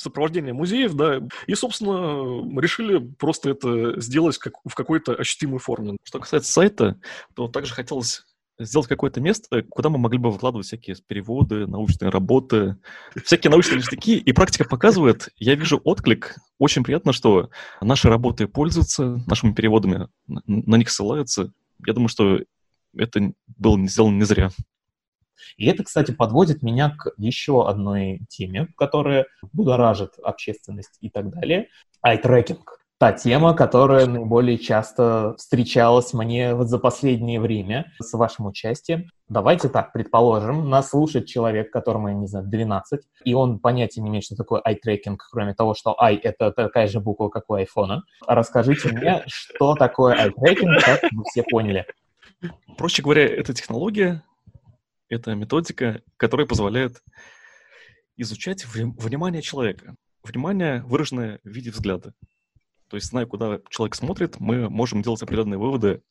сопровождение 0.00 0.54
музеев, 0.54 0.94
да, 0.94 1.20
и, 1.46 1.54
собственно, 1.54 2.60
решили 2.60 2.98
просто 2.98 3.50
это 3.50 4.00
сделать 4.00 4.38
как, 4.38 4.54
в 4.64 4.74
какой-то 4.74 5.14
ощутимой 5.14 5.58
форме. 5.58 5.98
Что 6.02 6.20
касается 6.20 6.50
сайта, 6.50 6.98
то 7.34 7.48
также 7.48 7.74
хотелось 7.74 8.24
сделать 8.58 8.88
какое-то 8.88 9.20
место, 9.20 9.62
куда 9.62 9.90
мы 9.90 9.98
могли 9.98 10.18
бы 10.18 10.30
выкладывать 10.30 10.66
всякие 10.66 10.96
переводы, 11.06 11.66
научные 11.66 12.10
работы, 12.10 12.76
всякие 13.24 13.50
научные 13.50 13.76
ништяки. 13.76 14.18
И 14.18 14.32
практика 14.32 14.64
показывает, 14.64 15.28
я 15.36 15.54
вижу 15.54 15.80
отклик. 15.84 16.36
Очень 16.58 16.82
приятно, 16.82 17.12
что 17.12 17.50
наши 17.80 18.08
работы 18.08 18.46
пользуются 18.46 19.22
нашими 19.26 19.52
переводами, 19.52 20.08
на 20.26 20.76
них 20.76 20.90
ссылаются. 20.90 21.52
Я 21.86 21.92
думаю, 21.92 22.08
что 22.08 22.40
это 22.96 23.32
было 23.46 23.78
сделано 23.86 24.16
не 24.16 24.24
зря. 24.24 24.50
И 25.56 25.66
это, 25.66 25.84
кстати, 25.84 26.10
подводит 26.10 26.62
меня 26.62 26.90
к 26.90 27.12
еще 27.16 27.68
одной 27.68 28.20
теме, 28.28 28.68
которая 28.76 29.26
будоражит 29.52 30.14
общественность 30.22 30.98
и 31.00 31.10
так 31.10 31.30
далее. 31.30 31.68
Айтрекинг 32.02 32.80
та 33.00 33.14
тема, 33.14 33.54
которая 33.54 34.04
наиболее 34.04 34.58
часто 34.58 35.34
встречалась 35.38 36.12
мне 36.12 36.54
вот 36.54 36.68
за 36.68 36.78
последнее 36.78 37.40
время 37.40 37.90
с 37.98 38.12
вашим 38.12 38.44
участием. 38.44 39.08
Давайте 39.26 39.70
так, 39.70 39.94
предположим, 39.94 40.68
нас 40.68 40.90
слушает 40.90 41.24
человек, 41.24 41.72
которому, 41.72 42.08
я 42.08 42.14
не 42.14 42.26
знаю, 42.26 42.44
12, 42.46 43.00
и 43.24 43.32
он 43.32 43.58
понятия 43.58 44.02
не 44.02 44.10
имеет, 44.10 44.24
что 44.24 44.36
такое 44.36 44.60
eye-tracking, 44.60 45.16
кроме 45.30 45.54
того, 45.54 45.72
что 45.72 45.96
i— 45.98 46.16
это 46.22 46.52
такая 46.52 46.88
же 46.88 47.00
буква, 47.00 47.30
как 47.30 47.44
у 47.48 47.54
айфона. 47.54 48.02
Расскажите 48.26 48.90
мне, 48.90 49.22
что 49.28 49.74
такое 49.76 50.14
eye-tracking, 50.16 50.80
как 50.84 51.00
вы 51.10 51.24
все 51.24 51.42
поняли. 51.42 51.86
Проще 52.76 53.00
говоря, 53.00 53.24
это 53.24 53.54
технология, 53.54 54.22
это 55.10 55.34
методика, 55.34 56.02
которая 56.16 56.46
позволяет 56.46 57.02
изучать 58.16 58.64
внимание 58.64 59.42
человека. 59.42 59.96
Внимание, 60.22 60.82
выраженное 60.82 61.40
в 61.42 61.48
виде 61.48 61.70
взгляда. 61.70 62.14
То 62.88 62.96
есть, 62.96 63.08
зная, 63.08 63.26
куда 63.26 63.60
человек 63.68 63.94
смотрит, 63.94 64.40
мы 64.40 64.70
можем 64.70 65.02
делать 65.02 65.22
определенные 65.22 65.58
выводы, 65.58 66.02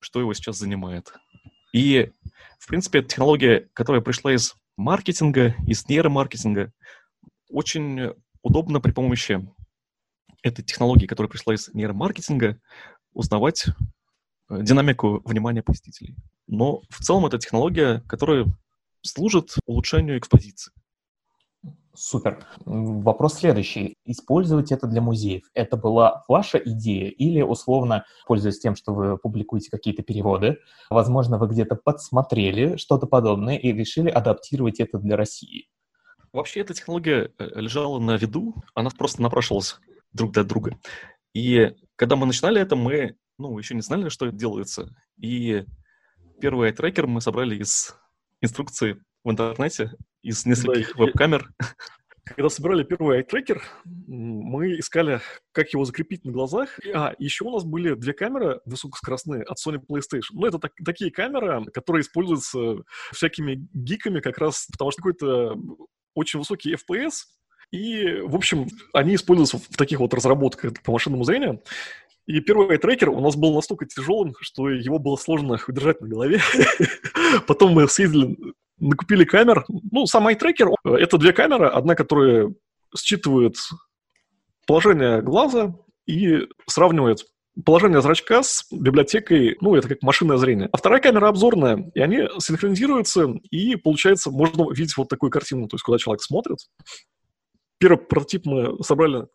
что 0.00 0.20
его 0.20 0.32
сейчас 0.34 0.58
занимает. 0.58 1.12
И, 1.72 2.10
в 2.58 2.66
принципе, 2.66 3.02
технология, 3.02 3.68
которая 3.72 4.02
пришла 4.02 4.34
из 4.34 4.54
маркетинга, 4.76 5.54
из 5.66 5.88
нейромаркетинга, 5.88 6.72
очень 7.48 8.14
удобно 8.42 8.80
при 8.80 8.92
помощи 8.92 9.40
этой 10.42 10.64
технологии, 10.64 11.06
которая 11.06 11.30
пришла 11.30 11.54
из 11.54 11.68
нейромаркетинга, 11.72 12.60
узнавать 13.12 13.66
динамику 14.50 15.22
внимания 15.24 15.62
посетителей. 15.62 16.16
Но 16.46 16.82
в 16.88 17.00
целом 17.00 17.26
это 17.26 17.38
технология, 17.38 18.02
которая 18.08 18.46
служит 19.02 19.54
улучшению 19.66 20.18
экспозиции. 20.18 20.72
Супер. 21.94 22.46
Вопрос 22.64 23.34
следующий. 23.34 23.96
Использовать 24.04 24.70
это 24.70 24.86
для 24.86 25.00
музеев. 25.00 25.42
Это 25.52 25.76
была 25.76 26.24
ваша 26.28 26.58
идея 26.58 27.10
или, 27.10 27.42
условно, 27.42 28.04
пользуясь 28.24 28.60
тем, 28.60 28.76
что 28.76 28.94
вы 28.94 29.18
публикуете 29.18 29.68
какие-то 29.68 30.04
переводы, 30.04 30.58
возможно, 30.90 31.38
вы 31.38 31.48
где-то 31.48 31.74
подсмотрели 31.74 32.76
что-то 32.76 33.08
подобное 33.08 33.56
и 33.56 33.72
решили 33.72 34.10
адаптировать 34.10 34.78
это 34.78 34.98
для 34.98 35.16
России? 35.16 35.66
Вообще 36.32 36.60
эта 36.60 36.72
технология 36.72 37.32
э, 37.36 37.48
лежала 37.56 37.98
на 37.98 38.16
виду, 38.16 38.54
она 38.74 38.90
просто 38.90 39.20
напрашивалась 39.20 39.80
друг 40.12 40.34
для 40.34 40.44
друга. 40.44 40.78
И 41.34 41.74
когда 41.96 42.14
мы 42.14 42.26
начинали 42.26 42.60
это, 42.60 42.76
мы 42.76 43.16
ну, 43.38 43.56
еще 43.58 43.74
не 43.74 43.80
знали, 43.80 44.08
что 44.08 44.26
это 44.26 44.36
делается. 44.36 44.94
И 45.16 45.64
первый 46.40 46.72
трекер 46.72 47.06
мы 47.06 47.20
собрали 47.20 47.56
из 47.56 47.94
инструкции 48.40 49.02
в 49.24 49.30
интернете 49.30 49.92
из 50.22 50.44
нескольких 50.44 50.94
да, 50.96 51.04
веб-камер. 51.04 51.50
Когда 52.24 52.50
собирали 52.50 52.82
первый 52.82 53.18
айтрекер, 53.18 53.62
мы 53.84 54.78
искали, 54.78 55.20
как 55.52 55.72
его 55.72 55.84
закрепить 55.84 56.26
на 56.26 56.32
глазах. 56.32 56.78
А, 56.94 57.14
еще 57.18 57.44
у 57.44 57.50
нас 57.50 57.64
были 57.64 57.94
две 57.94 58.12
камеры 58.12 58.60
высокоскоростные 58.66 59.44
от 59.44 59.56
Sony 59.56 59.78
PlayStation. 59.78 60.32
Ну, 60.32 60.46
это 60.46 60.58
так, 60.58 60.72
такие 60.84 61.10
камеры, 61.10 61.64
которые 61.72 62.02
используются 62.02 62.82
всякими 63.12 63.66
гиками 63.72 64.20
как 64.20 64.36
раз, 64.36 64.66
потому 64.70 64.90
что 64.90 65.02
какой-то 65.02 65.56
очень 66.14 66.38
высокий 66.38 66.74
FPS, 66.74 67.12
и, 67.70 68.20
в 68.22 68.34
общем, 68.34 68.66
они 68.94 69.14
используются 69.14 69.58
в 69.58 69.76
таких 69.76 70.00
вот 70.00 70.14
разработках 70.14 70.72
по 70.82 70.92
машинному 70.92 71.24
зрению. 71.24 71.62
И 72.28 72.40
первый 72.40 72.76
трекер 72.76 73.08
у 73.08 73.20
нас 73.22 73.36
был 73.36 73.54
настолько 73.54 73.86
тяжелым, 73.86 74.34
что 74.40 74.68
его 74.68 74.98
было 74.98 75.16
сложно 75.16 75.58
удержать 75.66 76.02
на 76.02 76.08
голове. 76.08 76.40
Потом 77.46 77.72
мы 77.72 77.88
съездили 77.88 78.36
накупили 78.78 79.24
камер. 79.24 79.64
Ну, 79.90 80.04
сам 80.04 80.28
iTracker— 80.28 80.74
это 80.84 81.16
две 81.16 81.32
камеры. 81.32 81.68
Одна, 81.68 81.94
которая 81.94 82.54
считывает 82.94 83.56
положение 84.66 85.22
глаза 85.22 85.74
и 86.06 86.46
сравнивает 86.66 87.24
положение 87.64 88.02
зрачка 88.02 88.42
с 88.42 88.66
библиотекой, 88.70 89.56
ну, 89.62 89.74
это 89.74 89.88
как 89.88 90.02
машинное 90.02 90.36
зрение. 90.36 90.68
А 90.70 90.76
вторая 90.76 91.00
камера 91.00 91.28
обзорная, 91.28 91.90
и 91.94 92.00
они 92.00 92.28
синхронизируются, 92.38 93.34
и, 93.50 93.74
получается, 93.76 94.30
можно 94.30 94.70
видеть 94.70 94.96
вот 94.98 95.08
такую 95.08 95.30
картину, 95.30 95.66
то 95.66 95.76
есть 95.76 95.82
куда 95.82 95.96
человек 95.98 96.22
смотрит. 96.22 96.58
Первый 97.78 97.98
прототип 97.98 98.44
мы 98.44 98.82
собрали, 98.84 99.26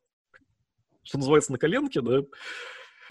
что 1.02 1.18
называется, 1.18 1.52
на 1.52 1.58
коленке, 1.58 2.02
да, 2.02 2.22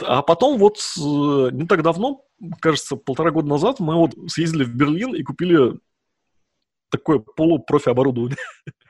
а 0.01 0.23
потом 0.23 0.59
вот 0.59 0.79
э, 0.79 1.51
не 1.53 1.67
так 1.67 1.83
давно, 1.83 2.25
кажется, 2.61 2.97
полтора 2.97 3.31
года 3.31 3.49
назад, 3.49 3.81
мы 3.81 3.97
вот 3.97 4.15
съездили 4.29 4.65
в 4.65 4.75
Берлин 4.75 5.15
и 5.15 5.23
купили 5.23 5.79
такое 6.91 7.19
полупрофи 7.19 7.89
оборудование. 7.89 8.39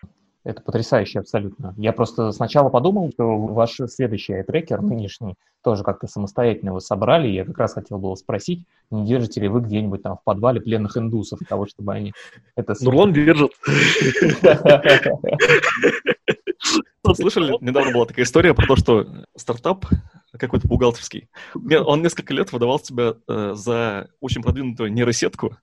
Это 0.44 0.60
потрясающе 0.60 1.20
абсолютно. 1.20 1.72
Я 1.76 1.92
просто 1.92 2.32
сначала 2.32 2.68
подумал, 2.68 3.12
что 3.12 3.38
ваш 3.38 3.76
следующий 3.88 4.42
трекер, 4.42 4.82
нынешний, 4.82 5.36
тоже 5.62 5.84
как-то 5.84 6.08
самостоятельно 6.08 6.72
вы 6.72 6.80
собрали. 6.80 7.28
Я 7.28 7.44
как 7.44 7.58
раз 7.58 7.74
хотел 7.74 7.98
было 7.98 8.16
спросить, 8.16 8.66
не 8.90 9.06
держите 9.06 9.40
ли 9.40 9.46
вы 9.46 9.60
где-нибудь 9.60 10.02
там 10.02 10.16
в 10.16 10.24
подвале 10.24 10.60
пленных 10.60 10.96
индусов 10.96 11.38
того, 11.48 11.66
чтобы 11.66 11.94
они 11.94 12.12
это... 12.56 12.74
Нурлан 12.80 13.12
держит. 13.12 13.52
Слышали, 17.14 17.56
недавно 17.60 17.92
была 17.92 18.06
такая 18.06 18.24
история 18.24 18.54
про 18.54 18.66
то, 18.66 18.76
что 18.76 19.06
стартап 19.36 19.86
какой-то 20.38 20.66
бухгалтерский, 20.66 21.28
он 21.54 22.02
несколько 22.02 22.32
лет 22.32 22.52
выдавал 22.52 22.80
себя 22.80 23.16
э, 23.28 23.52
за 23.54 24.08
очень 24.20 24.42
продвинутую 24.42 24.92
нейросетку, 24.92 25.56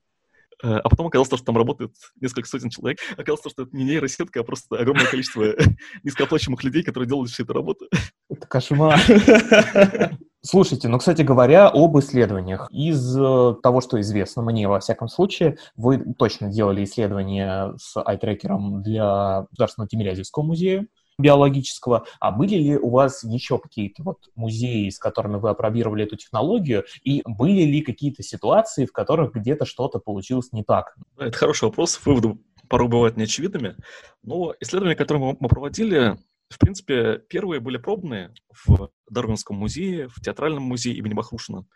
а 0.62 0.88
потом 0.88 1.06
оказалось, 1.06 1.28
что 1.28 1.44
там 1.44 1.56
работает 1.56 1.92
несколько 2.20 2.48
сотен 2.48 2.70
человек. 2.70 2.98
Оказалось, 3.16 3.40
что 3.40 3.62
это 3.62 3.76
не 3.76 3.84
нейросетка, 3.84 4.40
а 4.40 4.44
просто 4.44 4.76
огромное 4.76 5.06
количество 5.06 5.44
низкооплачиваемых 6.04 6.62
людей, 6.64 6.82
которые 6.82 7.08
делают 7.08 7.30
всю 7.30 7.44
эту 7.44 7.52
работу. 7.52 7.86
Это 8.28 8.46
кошмар. 8.46 9.00
Слушайте, 10.42 10.88
ну, 10.88 10.98
кстати 10.98 11.20
говоря, 11.20 11.68
об 11.68 11.98
исследованиях. 11.98 12.66
Из 12.70 13.14
э, 13.14 13.54
того, 13.62 13.82
что 13.82 14.00
известно 14.00 14.42
мне, 14.42 14.68
во 14.68 14.80
всяком 14.80 15.08
случае, 15.08 15.58
вы 15.76 15.98
точно 16.14 16.48
делали 16.50 16.82
исследования 16.84 17.74
с 17.76 18.02
айтрекером 18.02 18.82
для 18.82 19.42
Государственного 19.50 19.88
Тимирязевского 19.88 20.44
музея 20.44 20.86
биологического. 21.20 22.06
А 22.18 22.30
были 22.30 22.56
ли 22.56 22.76
у 22.76 22.90
вас 22.90 23.22
еще 23.24 23.58
какие-то 23.58 24.02
вот 24.02 24.18
музеи, 24.34 24.88
с 24.88 24.98
которыми 24.98 25.36
вы 25.36 25.50
опробировали 25.50 26.04
эту 26.04 26.16
технологию, 26.16 26.84
и 27.02 27.22
были 27.24 27.62
ли 27.62 27.82
какие-то 27.82 28.22
ситуации, 28.22 28.86
в 28.86 28.92
которых 28.92 29.32
где-то 29.34 29.64
что-то 29.64 29.98
получилось 29.98 30.52
не 30.52 30.64
так? 30.64 30.96
Это 31.18 31.36
хороший 31.36 31.64
вопрос. 31.64 32.00
Выводы 32.04 32.38
порой 32.68 32.88
бывают 32.88 33.16
неочевидными. 33.16 33.76
Но 34.22 34.54
исследования, 34.60 34.96
которые 34.96 35.36
мы 35.38 35.48
проводили, 35.48 36.16
в 36.48 36.58
принципе, 36.58 37.18
первые 37.28 37.60
были 37.60 37.76
пробные 37.76 38.32
в 38.66 38.90
Дарвинском 39.08 39.56
музее, 39.56 40.08
в 40.08 40.20
Театральном 40.20 40.64
музее 40.64 40.96
имени 40.96 41.14
Бахрушина. 41.14 41.66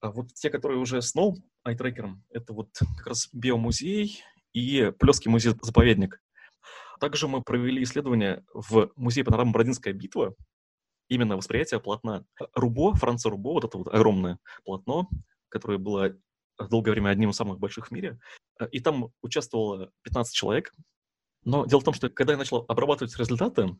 А 0.00 0.10
вот 0.10 0.32
те, 0.34 0.50
которые 0.50 0.78
уже 0.78 1.02
с 1.02 1.14
новым 1.14 1.42
айтрекером, 1.64 2.22
это 2.30 2.52
вот 2.52 2.68
как 2.96 3.06
раз 3.06 3.28
биомузей 3.32 4.22
и 4.52 4.92
Плеский 4.98 5.28
музей-заповедник. 5.28 6.20
Также 7.00 7.28
мы 7.28 7.42
провели 7.42 7.82
исследование 7.82 8.44
в 8.52 8.90
музее 8.96 9.24
панорамы 9.24 9.52
«Бородинская 9.52 9.92
битва», 9.92 10.34
именно 11.08 11.36
восприятие 11.36 11.80
полотна 11.80 12.24
Рубо, 12.54 12.94
Франца 12.94 13.30
Рубо, 13.30 13.54
вот 13.54 13.64
это 13.64 13.78
вот 13.78 13.88
огромное 13.88 14.38
полотно, 14.64 15.08
которое 15.48 15.78
было 15.78 16.16
долгое 16.58 16.92
время 16.92 17.10
одним 17.10 17.30
из 17.30 17.36
самых 17.36 17.58
больших 17.58 17.88
в 17.88 17.90
мире. 17.92 18.18
И 18.72 18.80
там 18.80 19.12
участвовало 19.22 19.90
15 20.02 20.34
человек. 20.34 20.72
Но 21.44 21.64
дело 21.64 21.80
в 21.80 21.84
том, 21.84 21.94
что 21.94 22.10
когда 22.10 22.32
я 22.34 22.38
начал 22.38 22.64
обрабатывать 22.68 23.16
результаты, 23.16 23.70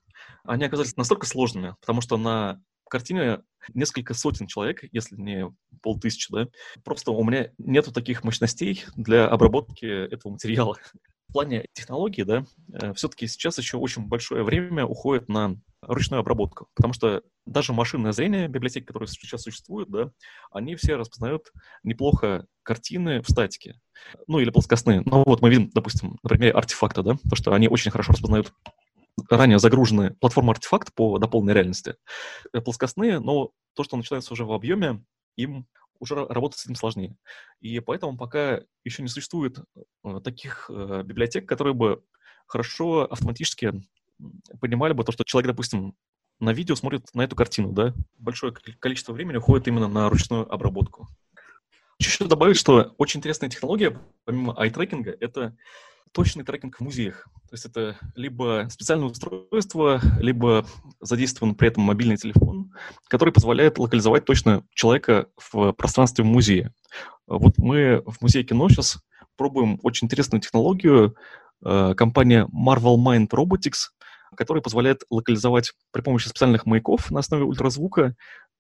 они 0.44 0.64
оказались 0.64 0.96
настолько 0.96 1.26
сложными, 1.26 1.74
потому 1.80 2.00
что 2.00 2.16
на 2.16 2.62
картине 2.88 3.40
несколько 3.74 4.14
сотен 4.14 4.46
человек, 4.46 4.84
если 4.92 5.16
не 5.16 5.46
полтысячи, 5.82 6.32
да. 6.32 6.48
Просто 6.84 7.10
у 7.10 7.24
меня 7.24 7.50
нету 7.58 7.92
таких 7.92 8.24
мощностей 8.24 8.84
для 8.96 9.26
обработки 9.26 9.86
этого 9.86 10.32
материала. 10.32 10.76
В 11.28 11.32
плане 11.32 11.66
технологии, 11.74 12.22
да, 12.22 12.44
э, 12.72 12.94
все-таки 12.94 13.26
сейчас 13.26 13.58
еще 13.58 13.76
очень 13.76 14.06
большое 14.06 14.42
время 14.42 14.86
уходит 14.86 15.28
на 15.28 15.56
ручную 15.82 16.20
обработку, 16.20 16.68
потому 16.74 16.94
что 16.94 17.22
даже 17.46 17.72
машинное 17.72 18.12
зрение, 18.12 18.48
библиотеки, 18.48 18.86
которые 18.86 19.08
сейчас 19.08 19.42
существуют, 19.42 19.90
да, 19.90 20.10
они 20.50 20.74
все 20.76 20.96
распознают 20.96 21.52
неплохо 21.82 22.46
картины 22.62 23.22
в 23.22 23.30
статике, 23.30 23.78
ну 24.26 24.38
или 24.38 24.50
плоскостные. 24.50 25.02
Ну 25.04 25.22
вот 25.24 25.40
мы 25.40 25.50
видим, 25.50 25.70
допустим, 25.72 26.18
на 26.22 26.28
примере 26.28 26.52
артефакта, 26.52 27.02
да, 27.02 27.16
то, 27.28 27.36
что 27.36 27.52
они 27.52 27.68
очень 27.68 27.90
хорошо 27.90 28.12
распознают 28.12 28.52
ранее 29.28 29.58
загруженные 29.58 30.12
платформы 30.12 30.52
артефакт 30.52 30.94
по 30.94 31.18
дополненной 31.18 31.54
реальности. 31.54 31.96
Э, 32.52 32.60
плоскостные, 32.60 33.20
но 33.20 33.52
то, 33.74 33.84
что 33.84 33.96
начинается 33.96 34.32
уже 34.32 34.44
в 34.44 34.52
объеме, 34.52 35.04
им 35.36 35.66
уже 36.00 36.14
работать 36.14 36.58
с 36.60 36.64
этим 36.64 36.76
сложнее. 36.76 37.16
И 37.60 37.80
поэтому 37.80 38.16
пока 38.16 38.62
еще 38.84 39.02
не 39.02 39.08
существует 39.08 39.58
э, 40.04 40.20
таких 40.22 40.70
э, 40.70 41.02
библиотек, 41.04 41.48
которые 41.48 41.74
бы 41.74 42.02
хорошо 42.46 43.02
автоматически 43.10 43.72
понимали 44.60 44.92
бы 44.92 45.04
то, 45.04 45.12
что 45.12 45.24
человек, 45.24 45.48
допустим, 45.48 45.94
на 46.40 46.52
видео 46.52 46.76
смотрит 46.76 47.06
на 47.14 47.22
эту 47.22 47.36
картину, 47.36 47.72
да, 47.72 47.94
большое 48.16 48.52
количество 48.52 49.12
времени 49.12 49.36
уходит 49.36 49.68
именно 49.68 49.88
на 49.88 50.08
ручную 50.08 50.50
обработку. 50.52 51.08
Еще 51.98 52.26
добавить, 52.26 52.56
что 52.56 52.94
очень 52.96 53.18
интересная 53.18 53.50
технология, 53.50 53.98
помимо 54.24 54.58
ай-трекинга, 54.58 55.16
это 55.18 55.56
точный 56.12 56.44
трекинг 56.44 56.76
в 56.76 56.80
музеях. 56.80 57.28
То 57.48 57.54
есть 57.54 57.64
это 57.64 57.96
либо 58.14 58.66
специальное 58.70 59.08
устройство, 59.08 60.00
либо 60.20 60.66
задействован 61.00 61.54
при 61.54 61.68
этом 61.68 61.82
мобильный 61.82 62.16
телефон, 62.16 62.72
который 63.08 63.32
позволяет 63.32 63.78
локализовать 63.78 64.24
точно 64.24 64.64
человека 64.74 65.28
в 65.36 65.72
пространстве 65.72 66.24
музея. 66.24 66.72
Вот 67.26 67.58
мы 67.58 68.02
в 68.06 68.20
музее 68.20 68.44
кино 68.44 68.68
сейчас 68.68 68.98
пробуем 69.36 69.78
очень 69.82 70.06
интересную 70.06 70.40
технологию. 70.40 71.16
Э, 71.64 71.94
компания 71.96 72.46
Marvel 72.46 72.96
Mind 72.96 73.28
Robotics, 73.28 73.90
которая 74.36 74.62
позволяет 74.62 75.02
локализовать 75.10 75.72
при 75.90 76.02
помощи 76.02 76.28
специальных 76.28 76.66
маяков 76.66 77.10
на 77.10 77.20
основе 77.20 77.44
ультразвука 77.44 78.14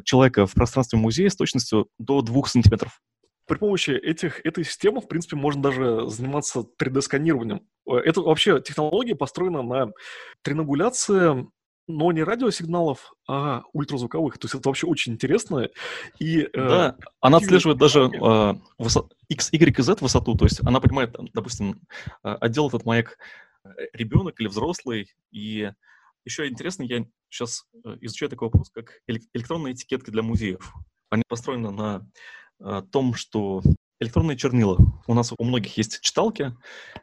человека 0.04 0.46
в 0.46 0.54
пространстве 0.54 0.98
музея 0.98 1.28
с 1.28 1.36
точностью 1.36 1.88
до 1.98 2.22
2 2.22 2.46
сантиметров 2.46 3.00
при 3.48 3.58
помощи 3.58 3.90
этих, 3.90 4.44
этой 4.44 4.64
системы, 4.64 5.00
в 5.00 5.08
принципе, 5.08 5.36
можно 5.36 5.62
даже 5.62 6.08
заниматься 6.08 6.64
3D-сканированием. 6.80 7.62
Э, 7.88 7.96
это 7.96 8.20
вообще 8.20 8.60
технология 8.60 9.16
построена 9.16 9.62
на 9.62 9.92
тринангуляции, 10.42 11.48
но 11.88 12.12
не 12.12 12.22
радиосигналов, 12.22 13.14
а 13.26 13.62
ультразвуковых. 13.72 14.38
То 14.38 14.44
есть 14.44 14.54
это 14.54 14.68
вообще 14.68 14.86
очень 14.86 15.14
интересно. 15.14 15.68
И, 16.18 16.42
э, 16.42 16.48
да, 16.52 16.96
э, 16.98 17.02
она 17.20 17.38
отслеживает 17.38 17.78
даже 17.78 18.02
э, 18.02 18.54
высот... 18.78 19.14
X, 19.28 19.52
Y 19.52 19.78
и 19.78 19.82
Z 19.82 19.96
высоту. 20.00 20.34
То 20.34 20.44
есть 20.44 20.60
она 20.64 20.80
понимает, 20.80 21.16
допустим, 21.32 21.80
э, 22.22 22.28
отдел 22.28 22.68
этот 22.68 22.84
маяк 22.84 23.18
ребенок 23.94 24.38
или 24.40 24.48
взрослый. 24.48 25.10
И 25.32 25.72
еще 26.24 26.46
интересно, 26.46 26.82
я 26.82 27.06
сейчас 27.30 27.64
изучаю 28.00 28.28
такой 28.28 28.48
вопрос, 28.48 28.70
как 28.70 29.00
электронные 29.06 29.72
этикетки 29.74 30.10
для 30.10 30.22
музеев. 30.22 30.74
Они 31.10 31.22
построены 31.26 31.70
на 31.70 32.06
о 32.60 32.82
том, 32.82 33.14
что 33.14 33.62
электронные 34.00 34.36
чернила. 34.36 34.78
У 35.06 35.14
нас 35.14 35.32
у 35.36 35.44
многих 35.44 35.76
есть 35.76 36.00
читалки, 36.00 36.54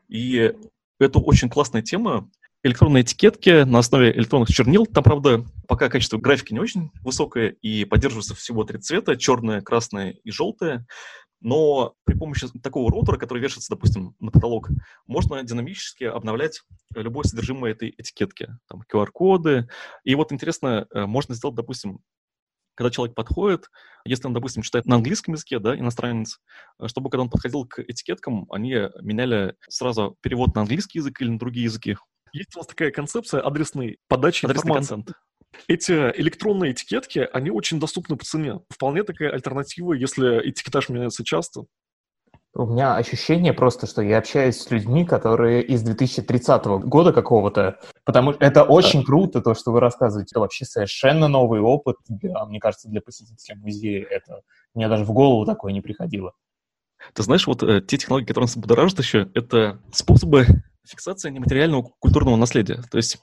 и 0.08 0.54
это 1.00 1.20
очень 1.20 1.50
классная 1.50 1.82
тема. 1.82 2.30
Электронные 2.64 3.04
этикетки 3.04 3.64
на 3.64 3.80
основе 3.80 4.12
электронных 4.12 4.50
чернил. 4.50 4.88
Там, 4.88 5.04
правда, 5.04 5.46
пока 5.68 5.88
качество 5.88 6.18
графики 6.18 6.52
не 6.52 6.60
очень 6.60 6.90
высокое, 7.02 7.50
и 7.62 7.86
поддерживается 7.86 8.34
всего 8.34 8.64
три 8.64 8.80
цвета, 8.80 9.18
черное, 9.18 9.62
красное 9.62 10.12
и 10.24 10.32
желтое. 10.32 10.86
Но 11.42 11.94
при 12.06 12.16
помощи 12.16 12.48
такого 12.64 12.90
роутера, 12.90 13.18
который 13.18 13.40
вешается, 13.40 13.76
допустим, 13.76 14.16
на 14.20 14.32
потолок, 14.32 14.70
можно 15.06 15.44
динамически 15.44 16.06
обновлять 16.06 16.64
любое 16.96 17.24
содержимое 17.24 17.74
этой 17.74 17.94
этикетки. 17.96 18.48
Там 18.68 18.82
QR-коды. 18.92 19.68
И 20.04 20.16
вот 20.16 20.32
интересно, 20.32 20.88
э, 20.92 21.06
можно 21.06 21.36
сделать, 21.36 21.56
допустим, 21.56 22.00
когда 22.76 22.92
человек 22.92 23.16
подходит, 23.16 23.70
если 24.06 24.28
он, 24.28 24.34
допустим, 24.34 24.62
читает 24.62 24.86
на 24.86 24.96
английском 24.96 25.34
языке, 25.34 25.60
да, 25.60 25.78
иностранец, 25.78 26.40
э, 26.80 26.88
чтобы 26.88 27.10
когда 27.10 27.24
он 27.24 27.30
подходил 27.30 27.66
к 27.66 27.80
этикеткам, 27.80 28.46
они 28.52 28.76
меняли 29.02 29.56
сразу 29.68 30.18
перевод 30.22 30.56
на 30.56 30.62
английский 30.62 31.00
язык 31.00 31.20
или 31.22 31.30
на 31.30 31.40
другие 31.40 31.66
языки. 31.66 31.98
Есть 32.34 32.56
у 32.56 32.60
нас 32.60 32.68
такая 32.68 32.92
концепция 32.92 33.42
адресной 33.42 33.98
подачи 34.08 34.46
Адресный 34.46 34.70
информации. 34.70 34.96
Контент. 34.96 35.18
Эти 35.68 35.92
электронные 35.92 36.74
этикетки, 36.74 37.28
они 37.32 37.50
очень 37.50 37.80
доступны 37.80 38.18
по 38.18 38.26
цене. 38.26 38.60
Вполне 38.70 39.04
такая 39.04 39.32
альтернатива, 39.32 39.94
если 39.94 40.50
этикетаж 40.50 40.90
меняется 40.90 41.24
часто. 41.24 41.66
У 42.58 42.66
меня 42.66 42.96
ощущение 42.96 43.52
просто, 43.52 43.86
что 43.86 44.02
я 44.02 44.18
общаюсь 44.18 44.56
с 44.56 44.72
людьми, 44.72 45.06
которые 45.06 45.62
из 45.62 45.82
2030 45.84 46.66
года 46.66 47.12
какого-то, 47.12 47.80
потому 48.06 48.32
что 48.32 48.46
это 48.46 48.64
очень 48.64 49.04
круто, 49.04 49.42
то, 49.42 49.54
что 49.54 49.74
вы 49.74 49.82
рассказываете. 49.82 50.30
Это 50.32 50.40
вообще 50.40 50.64
совершенно 50.64 51.28
новый 51.28 51.60
опыт, 51.60 51.98
для, 52.08 52.46
мне 52.46 52.62
кажется, 52.62 52.88
для 52.88 53.02
посетителя 53.02 53.58
музея. 53.58 54.06
Это 54.10 54.40
мне 54.74 54.88
даже 54.88 55.04
в 55.04 55.12
голову 55.12 55.46
такое 55.46 55.74
не 55.74 55.82
приходило. 55.82 56.32
Ты 57.14 57.24
знаешь, 57.24 57.46
вот 57.46 57.62
э, 57.62 57.82
те 57.82 57.98
технологии, 57.98 58.26
которые 58.26 58.46
нас 58.46 58.56
будоражат 58.56 59.00
еще, 59.00 59.30
это 59.34 59.82
способы 59.92 60.46
фиксации 60.88 61.32
нематериального 61.32 61.92
культурного 62.00 62.38
наследия. 62.38 62.82
То 62.90 62.96
есть 62.96 63.18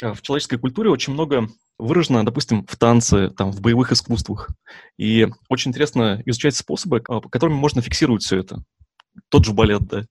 э, 0.00 0.12
в 0.12 0.22
человеческой 0.22 0.58
культуре 0.58 0.90
очень 0.90 1.14
много 1.14 1.48
выражено, 1.78 2.24
допустим, 2.24 2.66
в 2.66 2.76
танце, 2.76 3.30
там, 3.30 3.52
в 3.52 3.60
боевых 3.60 3.92
искусствах. 3.92 4.50
И 4.96 5.28
очень 5.48 5.70
интересно 5.70 6.20
изучать 6.26 6.56
способы, 6.56 7.02
а, 7.08 7.20
которыми 7.20 7.56
можно 7.56 7.82
фиксировать 7.82 8.22
все 8.22 8.38
это. 8.38 8.62
Тот 9.28 9.44
же 9.44 9.52
балет, 9.52 9.86
да. 9.86 10.04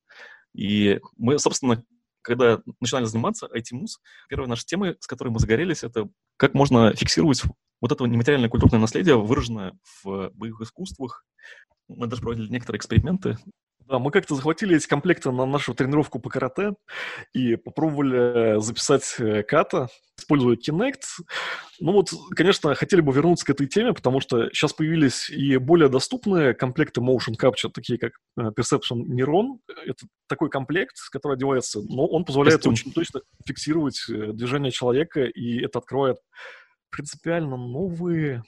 И 0.56 1.00
мы, 1.18 1.38
собственно, 1.40 1.84
когда 2.22 2.60
начинали 2.82 3.06
заниматься 3.06 3.48
IT-муз, 3.48 4.00
первая 4.28 4.50
наша 4.50 4.66
тема, 4.66 4.96
с 5.00 5.08
которой 5.08 5.30
мы 5.30 5.40
загорелись, 5.40 5.84
это 5.84 6.10
как 6.38 6.54
можно 6.54 6.94
фиксировать 6.94 7.44
вот 7.80 7.92
это 7.92 8.04
нематериальное 8.06 8.50
культурное 8.50 8.80
наследие, 8.80 9.22
выраженное 9.22 9.74
в 10.04 10.32
боевых 10.34 10.62
искусствах. 10.62 11.24
Мы 11.88 12.08
даже 12.08 12.22
проводили 12.22 12.50
некоторые 12.50 12.80
эксперименты. 12.80 13.38
Да, 13.88 14.00
мы 14.00 14.12
как-то 14.12 14.36
захватили 14.36 14.76
эти 14.76 14.86
комплекты 14.86 15.32
на 15.32 15.46
нашу 15.46 15.74
тренировку 15.74 16.20
по 16.20 16.30
карате 16.30 16.74
и 17.34 17.56
попробовали 17.56 18.60
записать 18.60 19.16
э, 19.20 19.44
ката, 19.44 19.88
используя 20.18 20.58
Kinect. 20.58 21.04
Ну 21.80 21.94
вот, 21.94 22.10
конечно, 22.36 22.76
хотели 22.76 23.00
бы 23.00 23.14
вернуться 23.14 23.46
к 23.46 23.50
этой 23.50 23.66
теме, 23.66 23.94
потому 23.94 24.20
что 24.20 24.50
сейчас 24.50 24.74
появились 24.74 25.30
и 25.30 25.56
более 25.56 25.88
доступные 25.88 26.54
комплекты 26.54 27.00
motion 27.00 27.36
capture, 27.42 27.72
такие 27.74 27.98
как 27.98 28.12
э, 28.38 28.50
Perception 28.50 29.06
Neuron. 29.06 29.60
Это 29.86 30.06
такой 30.28 30.50
комплект, 30.50 30.96
который 31.10 31.36
одевается, 31.36 31.80
но 31.82 32.08
он 32.08 32.26
позволяет 32.26 32.58
Костюм. 32.58 32.74
очень 32.74 32.92
точно 32.92 33.22
фиксировать 33.46 34.04
э, 34.10 34.34
движение 34.34 34.72
человека, 34.72 35.24
и 35.24 35.64
это 35.64 35.80
открывает 35.80 36.18
принципиально 36.90 37.56
новые 37.56 38.44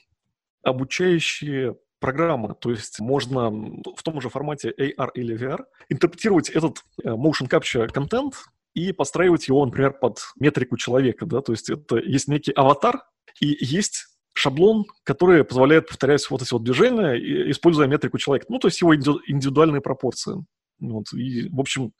обучающие 0.62 1.76
программа, 2.00 2.54
то 2.54 2.70
есть 2.70 3.00
можно 3.00 3.50
в 3.50 4.02
том 4.02 4.20
же 4.20 4.28
формате 4.28 4.72
AR 4.76 5.10
или 5.14 5.38
VR 5.38 5.64
интерпретировать 5.88 6.48
этот 6.50 6.78
э, 7.04 7.10
motion 7.10 7.48
capture 7.48 7.88
контент 7.88 8.34
и 8.74 8.92
подстраивать 8.92 9.48
его, 9.48 9.64
например, 9.64 9.92
под 9.92 10.18
метрику 10.38 10.76
человека, 10.76 11.26
да, 11.26 11.42
то 11.42 11.52
есть 11.52 11.70
это 11.70 11.98
есть 11.98 12.28
некий 12.28 12.52
аватар 12.52 13.02
и 13.40 13.56
есть 13.60 14.06
шаблон, 14.32 14.86
который 15.04 15.44
позволяет 15.44 15.88
повторять 15.88 16.28
вот 16.30 16.42
эти 16.42 16.52
вот 16.52 16.64
движения, 16.64 17.14
используя 17.50 17.86
метрику 17.86 18.18
человека, 18.18 18.46
ну, 18.48 18.58
то 18.58 18.68
есть 18.68 18.80
его 18.80 18.94
индивидуальные 18.94 19.80
пропорции. 19.80 20.44
Вот, 20.80 21.12
и, 21.12 21.48
в 21.48 21.60
общем, 21.60 21.92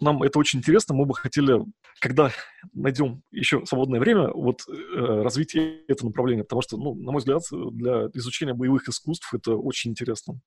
нам 0.00 0.22
это 0.22 0.38
очень 0.38 0.58
интересно. 0.60 0.94
Мы 0.94 1.06
бы 1.06 1.14
хотели, 1.14 1.60
когда 2.00 2.30
найдем 2.72 3.22
еще 3.30 3.64
свободное 3.66 4.00
время, 4.00 4.30
вот 4.32 4.62
э, 4.68 5.22
развить 5.22 5.54
это 5.54 6.06
направление, 6.06 6.44
потому 6.44 6.62
что, 6.62 6.76
ну, 6.76 6.94
на 6.94 7.12
мой 7.12 7.18
взгляд, 7.20 7.42
для 7.50 8.06
изучения 8.14 8.54
боевых 8.54 8.88
искусств 8.88 9.32
это 9.34 9.54
очень 9.54 9.90
интересно. 9.90 10.40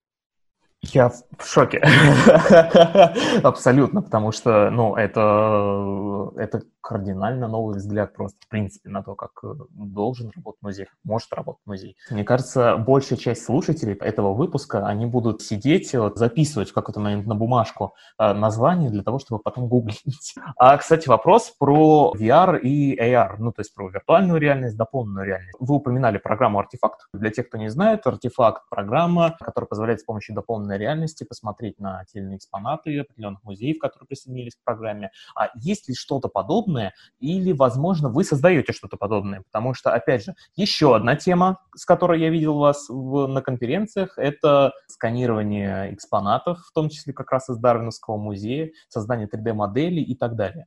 Я 0.82 1.10
в 1.10 1.46
шоке. 1.46 1.80
Абсолютно, 3.44 4.02
потому 4.02 4.32
что, 4.32 4.70
ну, 4.70 4.96
это, 4.96 6.32
это 6.36 6.62
кардинально 6.86 7.48
новый 7.48 7.78
взгляд 7.78 8.14
просто, 8.14 8.38
в 8.42 8.48
принципе, 8.48 8.90
на 8.90 9.02
то, 9.02 9.16
как 9.16 9.32
э, 9.44 9.56
должен 9.72 10.32
работать 10.36 10.62
музей, 10.62 10.88
может 11.04 11.34
работать 11.34 11.66
музей. 11.66 11.98
Мне 12.12 12.24
кажется, 12.24 12.78
большая 12.78 13.18
часть 13.18 13.44
слушателей 13.44 13.96
этого 13.96 14.34
выпуска, 14.34 14.86
они 14.86 15.08
будут 15.08 15.42
сидеть, 15.42 15.96
вот, 15.96 16.20
записывать 16.20 16.70
в 16.70 16.74
какой-то 16.74 17.00
момент 17.00 17.26
на 17.26 17.34
бумажку 17.34 17.96
э, 18.20 18.34
название 18.34 18.92
для 18.92 19.02
того, 19.02 19.18
чтобы 19.18 19.42
потом 19.42 19.68
гуглить. 19.68 20.36
А, 20.58 20.78
кстати, 20.78 21.08
вопрос 21.08 21.54
про 21.60 22.14
VR 22.18 22.60
и 22.60 22.98
AR, 22.98 23.36
ну, 23.40 23.52
то 23.52 23.62
есть 23.62 23.74
про 23.74 23.90
виртуальную 23.90 24.40
реальность, 24.40 24.78
дополненную 24.78 25.26
реальность. 25.26 25.58
Вы 25.60 25.76
упоминали 25.76 26.18
программу 26.18 26.60
«Артефакт». 26.60 27.08
Для 27.14 27.30
тех, 27.30 27.48
кто 27.50 27.58
не 27.58 27.70
знает, 27.70 28.06
«Артефакт»— 28.06 28.64
программа, 28.70 29.36
которая 29.40 29.68
позволяет 29.68 30.02
с 30.02 30.04
помощью 30.04 30.36
дополненной 30.36 30.78
реальности 30.78 31.24
посмотреть 31.24 31.80
на 31.80 32.06
те 32.06 32.20
экспонаты 32.36 33.00
определенных 33.00 33.44
музеев, 33.44 33.80
которые 33.80 34.08
присоединились 34.08 34.56
к 34.56 34.64
программе. 34.64 35.12
А 35.36 35.50
есть 35.56 35.90
ли 35.90 35.96
что-то 35.96 36.28
подобное, 36.28 36.75
подобное, 36.76 36.94
или, 37.20 37.52
возможно, 37.52 38.10
вы 38.10 38.24
создаете 38.24 38.74
что-то 38.74 38.98
подобное, 38.98 39.42
потому 39.42 39.74
что, 39.74 39.94
опять 39.94 40.26
же, 40.26 40.36
еще 40.56 40.96
одна 40.96 41.16
тема, 41.16 41.60
с 41.76 41.86
которой 41.86 42.22
я 42.22 42.30
видел 42.30 42.58
вас 42.58 42.88
в, 42.90 43.28
на 43.28 43.42
конференциях, 43.42 44.18
это 44.18 44.74
сканирование 44.88 45.94
экспонатов, 45.94 46.60
в 46.60 46.72
том 46.74 46.90
числе 46.90 47.14
как 47.14 47.32
раз 47.32 47.50
из 47.50 47.58
Дарвиновского 47.58 48.18
музея, 48.18 48.72
создание 48.90 49.28
3D-моделей 49.28 50.04
и 50.04 50.16
так 50.16 50.36
далее. 50.36 50.66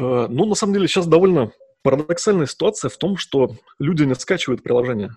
Э, 0.00 0.26
ну, 0.28 0.46
на 0.46 0.54
самом 0.54 0.74
деле, 0.74 0.88
сейчас 0.88 1.06
довольно 1.06 1.50
парадоксальная 1.82 2.46
ситуация 2.46 2.88
в 2.88 2.96
том, 2.96 3.16
что 3.16 3.50
люди 3.78 4.04
не 4.04 4.14
скачивают 4.14 4.62
приложение. 4.62 5.10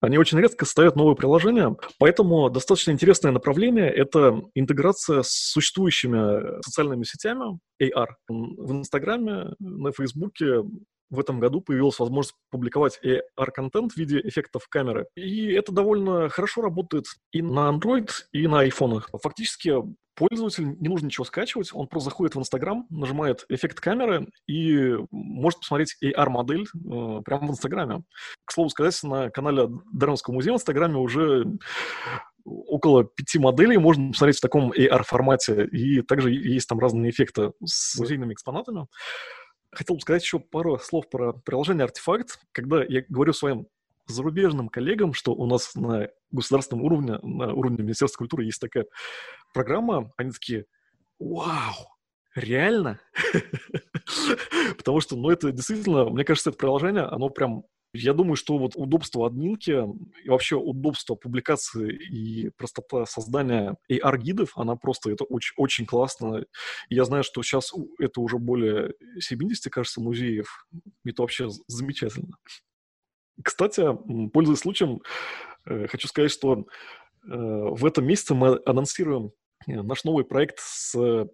Они 0.00 0.16
очень 0.18 0.38
редко 0.38 0.64
ставят 0.64 0.96
новые 0.96 1.14
приложения, 1.14 1.76
поэтому 1.98 2.48
достаточно 2.48 2.90
интересное 2.90 3.32
направление— 3.32 3.90
это 3.94 4.42
интеграция 4.54 5.22
с 5.22 5.30
существующими 5.30 6.62
социальными 6.62 7.04
сетями 7.04 7.58
AR. 7.82 8.08
В 8.28 8.72
Инстаграме, 8.72 9.54
на 9.58 9.92
Фейсбуке 9.92 10.62
в 11.10 11.18
этом 11.18 11.40
году 11.40 11.60
появилась 11.60 11.98
возможность 11.98 12.36
публиковать 12.50 13.00
AR-контент 13.04 13.92
в 13.92 13.96
виде 13.96 14.20
эффектов 14.20 14.68
камеры. 14.68 15.06
И 15.16 15.52
это 15.52 15.72
довольно 15.72 16.28
хорошо 16.28 16.62
работает 16.62 17.06
и 17.32 17.42
на 17.42 17.68
Android, 17.70 18.10
и 18.32 18.46
на 18.46 18.66
iPhone. 18.66 19.02
Фактически 19.20 19.74
пользователь 20.14 20.76
не 20.80 20.88
нужно 20.88 21.06
ничего 21.06 21.24
скачивать, 21.24 21.70
он 21.72 21.86
просто 21.86 22.10
заходит 22.10 22.34
в 22.34 22.38
Инстаграм, 22.38 22.86
нажимает 22.90 23.44
эффект 23.48 23.80
камеры 23.80 24.28
и 24.46 24.96
может 25.10 25.60
посмотреть 25.60 25.96
AR-модель 26.02 26.64
э, 26.64 27.22
прямо 27.24 27.46
в 27.46 27.50
Инстаграме. 27.50 28.04
К 28.44 28.52
слову 28.52 28.70
сказать, 28.70 29.00
на 29.02 29.30
канале 29.30 29.68
Дарвинского 29.92 30.34
музея 30.34 30.54
в 30.54 30.56
Инстаграме 30.56 30.96
уже 30.96 31.44
около 32.44 33.04
пяти 33.04 33.38
моделей 33.38 33.78
можно 33.78 34.10
посмотреть 34.10 34.38
в 34.38 34.42
таком 34.42 34.72
AR-формате, 34.72 35.66
и 35.66 36.02
также 36.02 36.30
есть 36.30 36.68
там 36.68 36.78
разные 36.78 37.10
эффекты 37.10 37.52
с 37.64 37.98
музейными 37.98 38.32
экспонатами. 38.32 38.86
Хотел 39.72 39.96
бы 39.96 40.02
сказать 40.02 40.22
еще 40.22 40.40
пару 40.40 40.78
слов 40.78 41.08
про 41.08 41.32
приложение 41.32 41.84
«Артефакт». 41.84 42.40
Когда 42.52 42.82
я 42.82 43.04
говорю 43.08 43.32
своим 43.32 43.68
зарубежным 44.06 44.68
коллегам, 44.68 45.12
что 45.12 45.32
у 45.32 45.46
нас 45.46 45.74
на 45.74 46.08
государственном 46.30 46.84
уровне, 46.84 47.18
на 47.22 47.52
уровне 47.52 47.82
Министерства 47.82 48.18
культуры 48.18 48.44
есть 48.44 48.60
такая 48.60 48.86
программа, 49.52 50.12
они 50.16 50.30
такие 50.30 50.66
«Вау! 51.18 51.74
Реально?» 52.34 53.00
Потому 54.76 55.00
что, 55.00 55.16
ну, 55.16 55.30
это 55.30 55.52
действительно, 55.52 56.06
мне 56.06 56.24
кажется, 56.24 56.50
это 56.50 56.58
приложение, 56.58 57.02
оно 57.02 57.28
прям 57.28 57.64
я 57.92 58.12
думаю, 58.12 58.36
что 58.36 58.56
вот 58.56 58.76
удобство 58.76 59.26
админки 59.26 59.76
и 60.24 60.28
вообще 60.28 60.56
удобство 60.56 61.16
публикации 61.16 61.92
и 61.92 62.50
простота 62.50 63.04
создания 63.04 63.76
AR-гидов, 63.90 64.56
она 64.56 64.76
просто, 64.76 65.10
это 65.10 65.24
очень, 65.24 65.54
очень 65.56 65.86
классно. 65.86 66.44
И 66.88 66.94
я 66.94 67.04
знаю, 67.04 67.24
что 67.24 67.42
сейчас 67.42 67.72
это 67.98 68.20
уже 68.20 68.38
более 68.38 68.94
70, 69.18 69.72
кажется, 69.72 70.00
музеев. 70.00 70.68
Это 71.04 71.22
вообще 71.22 71.48
замечательно. 71.66 72.36
Кстати, 73.42 73.86
пользуясь 74.32 74.60
случаем, 74.60 75.00
э, 75.66 75.86
хочу 75.86 76.08
сказать, 76.08 76.30
что 76.30 76.54
э, 76.54 76.64
в 77.24 77.84
этом 77.84 78.06
месяце 78.06 78.34
мы 78.34 78.60
анонсируем 78.66 79.32
э, 79.66 79.82
наш 79.82 80.04
новый 80.04 80.24
проект 80.24 80.58
с 80.58 81.28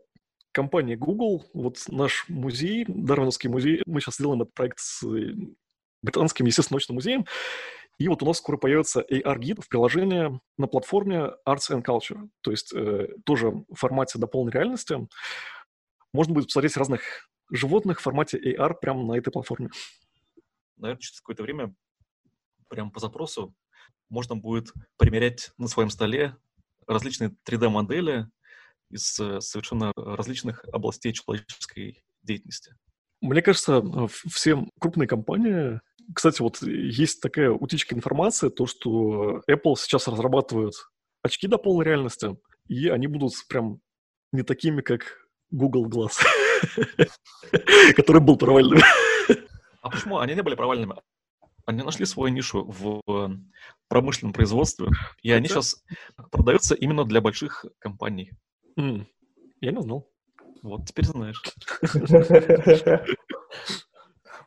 компанией 0.53 0.97
Google. 0.97 1.45
Вот 1.53 1.79
наш 1.89 2.29
музей, 2.29 2.85
Дарвиновский 2.89 3.51
музей, 3.51 3.83
мы 3.87 4.01
сейчас 4.01 4.19
делаем 4.19 4.43
этот 4.43 4.55
проект 4.55 4.79
с 4.79 5.05
Британским 6.03 6.47
естественно-научным 6.47 6.95
музеем. 6.95 7.27
И 7.99 8.09
вот 8.09 8.23
у 8.23 8.27
нас 8.27 8.39
скоро 8.39 8.57
появится 8.59 9.01
AR-гид 9.01 9.65
в 9.65 9.69
приложении 9.69 10.39
на 10.59 10.67
платформе 10.67 11.33
Arts 11.49 11.71
and 11.71 11.83
Culture, 11.83 12.29
то 12.43 12.51
есть 12.51 12.73
э, 12.75 13.09
тоже 13.25 13.51
в 13.51 13.75
формате 13.75 14.19
дополненной 14.19 14.53
реальности. 14.53 15.09
Можно 16.13 16.35
будет 16.35 16.47
посмотреть 16.47 16.77
разных 16.77 17.31
животных 17.51 18.01
в 18.01 18.03
формате 18.03 18.39
AR 18.39 18.75
прямо 18.81 19.03
на 19.03 19.17
этой 19.17 19.31
платформе. 19.31 19.71
Наверное, 20.77 21.01
через 21.01 21.21
какое-то 21.21 21.43
время, 21.43 21.75
прямо 22.69 22.91
по 22.91 23.01
запросу, 23.01 23.55
можно 24.09 24.37
будет 24.37 24.73
примерять 24.97 25.51
на 25.59 25.69
своем 25.69 25.91
столе 25.91 26.37
различные 26.87 27.35
3D-модели 27.49 28.29
из 28.91 29.19
э, 29.19 29.41
совершенно 29.41 29.93
различных 29.97 30.65
областей 30.73 31.13
человеческой 31.13 32.05
деятельности. 32.23 32.75
Мне 33.21 33.43
кажется, 33.43 33.83
все 34.09 34.65
крупные 34.79 35.09
компании 35.09 35.81
кстати, 36.15 36.41
вот 36.41 36.63
есть 36.63 37.21
такая 37.21 37.51
утечка 37.51 37.95
информации, 37.95 38.49
то, 38.49 38.67
что 38.67 39.43
Apple 39.51 39.75
сейчас 39.77 40.07
разрабатывают 40.09 40.75
очки 41.23 41.49
до 41.49 41.59
полной 41.59 41.85
реальности, 41.85 42.37
и 42.69 42.89
они 42.89 43.07
будут 43.07 43.33
прям 43.49 43.81
не 44.33 44.43
такими, 44.43 44.83
как 44.83 45.27
Google 45.51 45.89
Glass, 45.89 46.25
который 47.97 48.21
был 48.21 48.37
провальным. 48.37 48.81
А 49.83 49.91
почему 49.91 50.19
они 50.19 50.35
не 50.35 50.43
были 50.43 50.55
провальными? 50.55 50.97
Они 51.67 51.83
нашли 51.83 52.07
свою 52.07 52.33
нишу 52.33 52.65
в 52.65 53.03
промышленном 53.89 54.33
производстве, 54.33 54.89
и 55.23 55.31
они 55.33 55.49
сейчас 55.49 55.85
продаются 56.31 56.75
именно 56.75 57.05
для 57.05 57.21
больших 57.21 57.67
компаний. 57.79 58.33
Я 58.77 59.73
не 59.73 59.83
знал. 59.83 60.09
Вот 60.63 60.87
теперь 60.87 61.07
знаешь. 61.07 61.43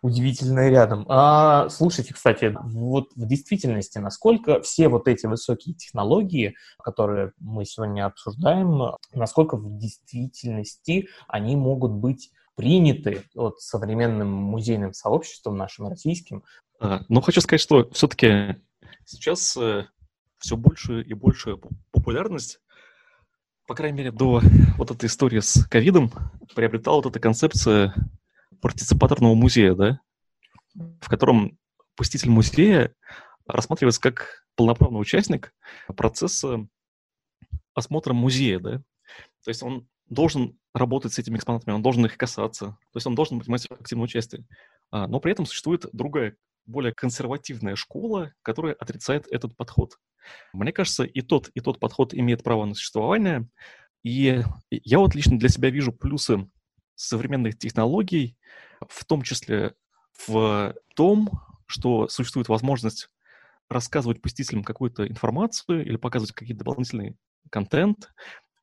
удивительное 0.02 0.70
рядом. 0.70 1.06
А, 1.10 1.70
слушайте, 1.70 2.14
кстати, 2.14 2.56
вот 2.64 3.10
в 3.16 3.28
действительности, 3.28 3.98
насколько 3.98 4.62
все 4.62 4.88
вот 4.88 5.08
эти 5.08 5.26
высокие 5.26 5.76
технологии, 5.76 6.56
которые 6.82 7.34
мы 7.40 7.66
сегодня 7.66 8.06
обсуждаем, 8.06 8.96
насколько 9.14 9.58
в 9.58 9.78
действительности 9.78 11.10
они 11.28 11.56
могут 11.56 11.92
быть 11.92 12.32
приняты 12.56 13.24
вот 13.36 13.60
современным 13.62 14.32
музейным 14.32 14.94
сообществом 14.94 15.58
нашим 15.58 15.88
российским? 15.88 16.44
А, 16.80 17.04
ну, 17.10 17.22
хочу 17.22 17.42
сказать, 17.42 17.62
что 17.62 17.90
все-таки 17.92 18.56
сейчас 19.06 19.56
э, 19.58 19.88
все 20.40 20.58
больше 20.58 21.02
и 21.02 21.14
больше 21.14 21.58
популярность 21.92 22.60
по 23.70 23.76
крайней 23.76 24.00
мере, 24.00 24.12
до 24.12 24.42
вот 24.78 24.90
этой 24.90 25.06
истории 25.06 25.42
с 25.42 25.64
ковидом 25.68 26.12
приобретала 26.56 26.96
вот 26.96 27.06
эта 27.06 27.20
концепция 27.20 27.94
партиципаторного 28.62 29.36
музея, 29.36 29.76
да, 29.76 30.00
в 30.74 31.08
котором 31.08 31.56
посетитель 31.96 32.32
музея 32.32 32.96
рассматривается 33.46 34.02
как 34.02 34.44
полноправный 34.56 35.00
участник 35.00 35.54
процесса 35.96 36.68
осмотра 37.76 38.14
музея, 38.14 38.60
да. 38.60 38.78
То 39.44 39.50
есть 39.50 39.62
он 39.62 39.88
должен 40.08 40.58
работать 40.74 41.14
с 41.14 41.20
этими 41.20 41.38
экспонатами, 41.38 41.76
он 41.76 41.84
должен 41.84 42.04
их 42.08 42.18
касаться, 42.18 42.66
то 42.66 42.98
есть 42.98 43.06
он 43.06 43.14
должен 43.14 43.40
принимать 43.40 43.68
активное 43.70 44.06
участие. 44.06 44.48
А, 44.90 45.06
но 45.08 45.20
при 45.20 45.32
этом 45.32 45.46
существует 45.46 45.86
другая, 45.94 46.36
более 46.70 46.94
консервативная 46.94 47.76
школа, 47.76 48.34
которая 48.42 48.74
отрицает 48.74 49.28
этот 49.32 49.58
подход. 49.58 49.98
Мне 50.54 50.72
кажется, 50.72 51.04
и 51.04 51.22
тот, 51.22 51.50
и 51.56 51.60
тот 51.60 51.80
подход 51.80 52.14
имеет 52.14 52.44
право 52.44 52.66
на 52.66 52.76
существование. 52.76 53.48
И 54.04 54.44
я 54.70 55.00
вот 55.00 55.16
лично 55.16 55.38
для 55.38 55.50
себя 55.50 55.70
вижу 55.70 55.92
плюсы 55.92 56.50
современных 56.96 57.58
технологий, 57.58 58.38
в 58.88 59.04
том 59.06 59.24
числе 59.24 59.74
в 60.28 60.76
том, 60.96 61.30
что 61.66 62.08
существует 62.08 62.50
возможность 62.50 63.10
рассказывать 63.70 64.22
посетителям 64.22 64.64
какую-то 64.64 65.08
информацию 65.08 65.86
или 65.86 65.96
показывать 65.96 66.34
какие-то 66.34 66.60
дополнительный 66.60 67.16
контент, 67.52 68.12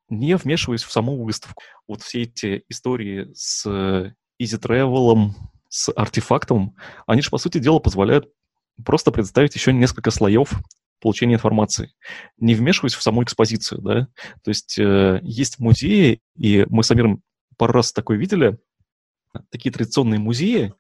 не 0.09 0.37
вмешиваясь 0.37 0.83
в 0.83 0.93
саму 0.93 1.23
выставку. 1.23 1.63
Вот 1.89 2.03
все 2.03 2.23
эти 2.23 2.65
истории 2.69 3.31
с 3.35 3.67
Easy 3.67 4.61
Travel, 4.61 5.33
с 5.69 5.93
артефактом, 5.93 6.77
они 7.07 7.23
же, 7.23 7.31
по 7.31 7.39
сути 7.39 7.59
дела, 7.59 7.79
позволяют 7.79 8.29
просто 8.85 9.11
представить 9.11 9.55
еще 9.55 9.73
несколько 9.73 10.11
слоев 10.11 10.53
получения 11.01 11.35
информации, 11.35 11.93
не 12.39 12.55
вмешиваясь 12.55 12.95
в 12.95 13.03
саму 13.03 13.23
экспозицию, 13.23 13.81
да. 13.83 14.09
То 14.43 14.49
есть 14.49 14.79
э, 14.79 15.21
есть 15.23 15.59
музеи, 15.59 16.21
и 16.37 16.67
мы 16.69 16.83
с 16.83 16.91
Амиром 16.91 17.23
пару 17.57 17.73
раз 17.73 17.93
такое 17.93 18.17
видели, 18.17 18.59
такие 19.51 19.73
традиционные 19.73 20.19
музеи, 20.19 20.75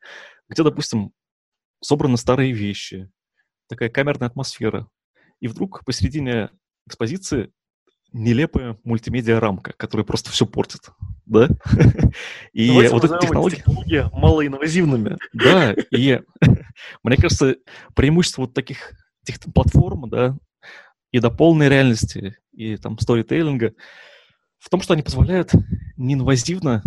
где, 0.48 0.62
допустим, 0.62 1.12
собраны 1.82 2.16
старые 2.16 2.52
вещи, 2.52 3.10
такая 3.68 3.88
камерная 3.88 4.28
атмосфера, 4.28 4.88
и 5.40 5.48
вдруг 5.48 5.84
посередине 5.84 6.50
экспозиции 6.86 7.52
нелепая 8.12 8.78
мультимедиа-рамка, 8.84 9.74
которая 9.76 10.04
просто 10.04 10.30
все 10.30 10.46
портит, 10.46 10.90
да? 11.26 11.48
И 12.52 12.68
Давайте 12.68 12.94
вот 12.94 13.04
эта 13.04 13.18
технология... 13.18 13.56
технология 13.56 14.10
малоинвазивными. 14.12 15.18
Да, 15.32 15.72
и 15.72 16.20
мне 17.02 17.16
кажется, 17.16 17.56
преимущество 17.94 18.42
вот 18.42 18.54
таких 18.54 18.92
платформ, 19.54 20.08
да, 20.08 20.36
и 21.10 21.18
до 21.18 21.30
полной 21.30 21.68
реальности, 21.68 22.36
и 22.52 22.76
там 22.76 22.98
сторителлинга 22.98 23.74
в 24.58 24.70
том, 24.70 24.80
что 24.80 24.94
они 24.94 25.02
позволяют 25.02 25.52
неинвазивно 25.96 26.82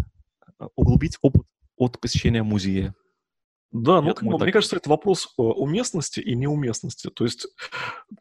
а, 0.57 0.67
углубить 0.75 1.17
опыт 1.21 1.43
от 1.77 1.99
посещения 1.99 2.43
музея. 2.43 2.93
Да, 3.71 4.01
ну, 4.01 4.07
бы, 4.07 4.13
так... 4.13 4.23
мне 4.23 4.51
кажется, 4.51 4.77
это 4.77 4.89
вопрос 4.89 5.27
э, 5.37 5.41
уместности 5.41 6.19
и 6.19 6.35
неуместности. 6.35 7.09
То 7.09 7.23
есть, 7.23 7.47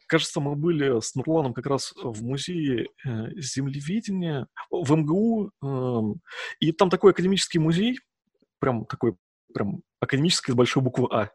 кажется, 0.05 0.39
мы 0.39 0.55
были 0.55 0.99
с 0.99 1.15
Нурланом 1.15 1.53
как 1.55 1.65
раз 1.65 1.91
в 1.95 2.23
музее 2.23 2.89
э, 3.03 3.31
землеведения 3.35 4.47
в 4.69 4.95
МГУ, 4.95 5.51
эм, 5.63 6.21
и 6.59 6.71
там 6.71 6.91
такой 6.91 7.11
академический 7.11 7.59
музей, 7.59 7.99
прям 8.59 8.85
такой, 8.85 9.15
прям 9.51 9.81
академический 9.99 10.53
с 10.53 10.55
большой 10.55 10.83
буквы 10.83 11.07
А. 11.11 11.31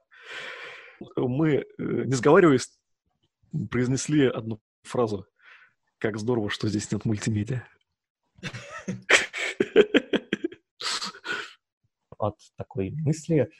Мы, 1.16 1.56
э, 1.56 1.64
не 1.78 2.14
сговариваясь, 2.14 2.70
произнесли 3.68 4.26
одну 4.26 4.60
фразу. 4.84 5.26
Как 5.98 6.18
здорово, 6.18 6.50
что 6.50 6.68
здесь 6.68 6.92
нет 6.92 7.04
мультимедиа. 7.04 7.66
От 12.16 12.36
такой 12.56 12.92
мысли 12.92 13.50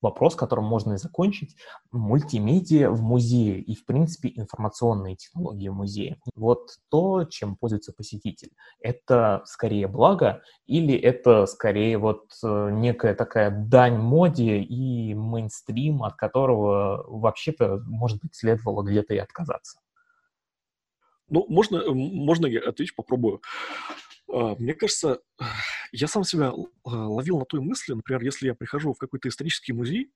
вопрос, 0.00 0.34
которым 0.36 0.64
можно 0.64 0.94
и 0.94 0.98
закончить, 0.98 1.56
мультимедиа 1.90 2.90
в 2.90 3.02
музее 3.02 3.60
и, 3.60 3.74
в 3.74 3.84
принципе, 3.84 4.32
информационные 4.34 5.16
технологии 5.16 5.68
в 5.68 5.74
музее. 5.74 6.18
Вот 6.34 6.76
то, 6.88 7.24
чем 7.24 7.56
пользуется 7.56 7.92
посетитель. 7.92 8.50
Это 8.80 9.42
скорее 9.44 9.88
благо 9.88 10.42
или 10.66 10.94
это 10.96 11.46
скорее 11.46 11.98
вот 11.98 12.30
э, 12.44 12.70
некая 12.72 13.14
такая 13.14 13.50
дань 13.50 13.98
моде 13.98 14.58
и 14.58 15.14
мейнстрим, 15.14 16.02
от 16.02 16.14
которого 16.16 17.04
вообще-то, 17.08 17.82
может 17.86 18.20
быть, 18.22 18.34
следовало 18.34 18.82
где-то 18.82 19.14
и 19.14 19.18
отказаться? 19.18 19.80
Ну, 21.30 21.44
можно, 21.48 21.82
можно 21.92 22.46
я 22.46 22.60
отвечу, 22.60 22.94
попробую. 22.96 23.42
А, 24.30 24.54
мне 24.56 24.74
кажется, 24.74 25.20
я 25.92 26.08
сам 26.08 26.24
себя 26.24 26.52
а, 26.84 27.08
ловил 27.08 27.38
на 27.38 27.44
той 27.44 27.60
мысли, 27.60 27.92
например, 27.92 28.22
если 28.22 28.46
я 28.46 28.54
прихожу 28.54 28.92
в 28.92 28.98
какой-то 28.98 29.28
исторический 29.28 29.72
музей, 29.72 30.10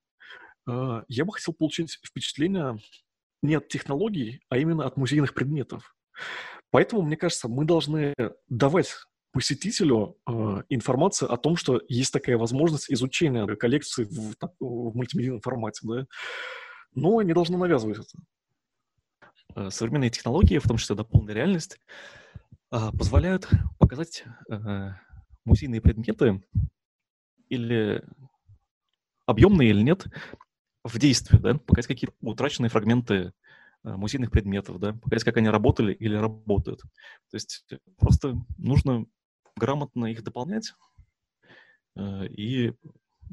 а, 0.66 1.04
я 1.08 1.24
бы 1.24 1.32
хотел 1.32 1.54
получить 1.54 1.98
впечатление 2.04 2.78
не 3.42 3.56
от 3.56 3.68
технологий, 3.68 4.40
а 4.48 4.58
именно 4.58 4.86
от 4.86 4.96
музейных 4.96 5.34
предметов. 5.34 5.96
Поэтому, 6.70 7.02
мне 7.02 7.16
кажется, 7.16 7.48
мы 7.48 7.64
должны 7.64 8.14
давать 8.48 8.94
посетителю 9.32 10.18
э, 10.26 10.62
информацию 10.68 11.32
о 11.32 11.36
том, 11.38 11.56
что 11.56 11.80
есть 11.88 12.12
такая 12.12 12.36
возможность 12.36 12.90
изучения 12.92 13.46
коллекции 13.56 14.04
в, 14.04 14.34
в 14.60 14.94
мультимедийном 14.94 15.40
формате, 15.40 15.80
да, 15.84 16.06
но 16.94 17.20
не 17.22 17.32
должны 17.32 17.56
навязывать 17.56 17.98
это. 17.98 19.28
Э, 19.54 19.70
современные 19.70 20.10
технологии, 20.10 20.58
в 20.58 20.68
том 20.68 20.76
числе 20.76 20.96
дополненная 20.96 21.34
реальность, 21.34 21.78
позволяют 22.72 23.48
показать 23.78 24.24
э, 24.50 24.92
музейные 25.44 25.82
предметы 25.82 26.42
или 27.50 28.02
объемные 29.26 29.70
или 29.70 29.82
нет 29.82 30.06
в 30.82 30.98
действии, 30.98 31.36
да, 31.36 31.54
показать 31.54 31.86
какие-то 31.86 32.14
утраченные 32.22 32.70
фрагменты 32.70 33.34
э, 33.84 33.94
музейных 33.94 34.30
предметов, 34.30 34.80
да, 34.80 34.94
показать, 34.94 35.24
как 35.24 35.36
они 35.36 35.50
работали 35.50 35.92
или 35.92 36.14
работают. 36.14 36.80
То 36.80 37.34
есть 37.34 37.66
просто 37.98 38.42
нужно 38.56 39.04
грамотно 39.54 40.06
их 40.06 40.24
дополнять 40.24 40.72
и 42.00 42.72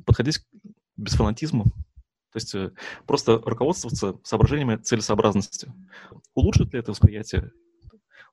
подходить 0.05 0.45
без 0.97 1.13
фанатизма. 1.13 1.63
То 1.63 2.35
есть 2.35 2.53
просто 3.07 3.37
руководствоваться 3.37 4.19
соображениями 4.23 4.75
целесообразности. 4.75 5.71
Улучшит 6.33 6.73
ли 6.73 6.79
это 6.79 6.91
восприятие 6.91 7.53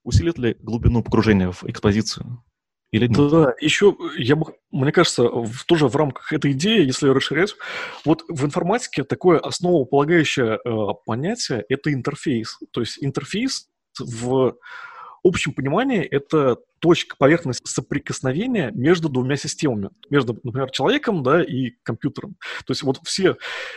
усилит 0.06 0.38
ли 0.38 0.56
глубину 0.60 1.02
погружения 1.02 1.50
в 1.50 1.64
экспозицию? 1.64 2.42
Или 2.92 3.08
нет? 3.08 3.30
Да, 3.30 3.54
еще, 3.60 3.96
я 4.16 4.36
бы, 4.36 4.54
мне 4.70 4.92
кажется, 4.92 5.24
в, 5.24 5.64
тоже 5.64 5.88
в 5.88 5.96
рамках 5.96 6.32
этой 6.32 6.52
идеи, 6.52 6.86
если 6.86 7.08
расширять, 7.08 7.54
вот 8.04 8.24
в 8.28 8.44
информатике 8.44 9.02
такое 9.02 9.38
основополагающее 9.38 10.58
э, 10.64 10.94
понятие– 11.04 11.64
это 11.68 11.92
интерфейс. 11.92 12.58
То 12.70 12.80
есть 12.80 12.98
интерфейс 13.02 13.68
в 13.98 14.56
общем 15.24 15.52
понимании 15.52 16.02
это 16.02 16.58
точка, 16.78 17.16
поверхность 17.18 17.66
соприкосновения 17.66 18.70
между 18.72 19.08
двумя 19.08 19.36
системами. 19.36 19.90
Между, 20.08 20.38
например, 20.44 20.70
человеком 20.70 21.22
да, 21.22 21.42
и 21.42 21.72
компьютером. 21.82 22.36
То 22.64 22.70
есть 22.70 22.82
вот 22.82 23.00
все 23.04 23.36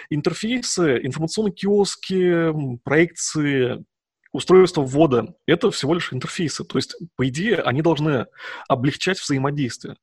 интерфейсы, 0.10 1.00
информационные 1.04 1.54
киоски, 1.54 2.54
проекции, 2.84 3.84
устройство 4.32 4.82
ввода— 4.82 5.36
это 5.46 5.72
всего 5.72 5.94
лишь 5.94 6.14
интерфейсы. 6.14 6.64
То 6.64 6.78
есть, 6.78 6.96
по 7.16 7.28
идее, 7.28 7.58
они 7.58 7.82
должны 7.82 8.28
облегчать 8.68 9.20
взаимодействие. 9.20 9.98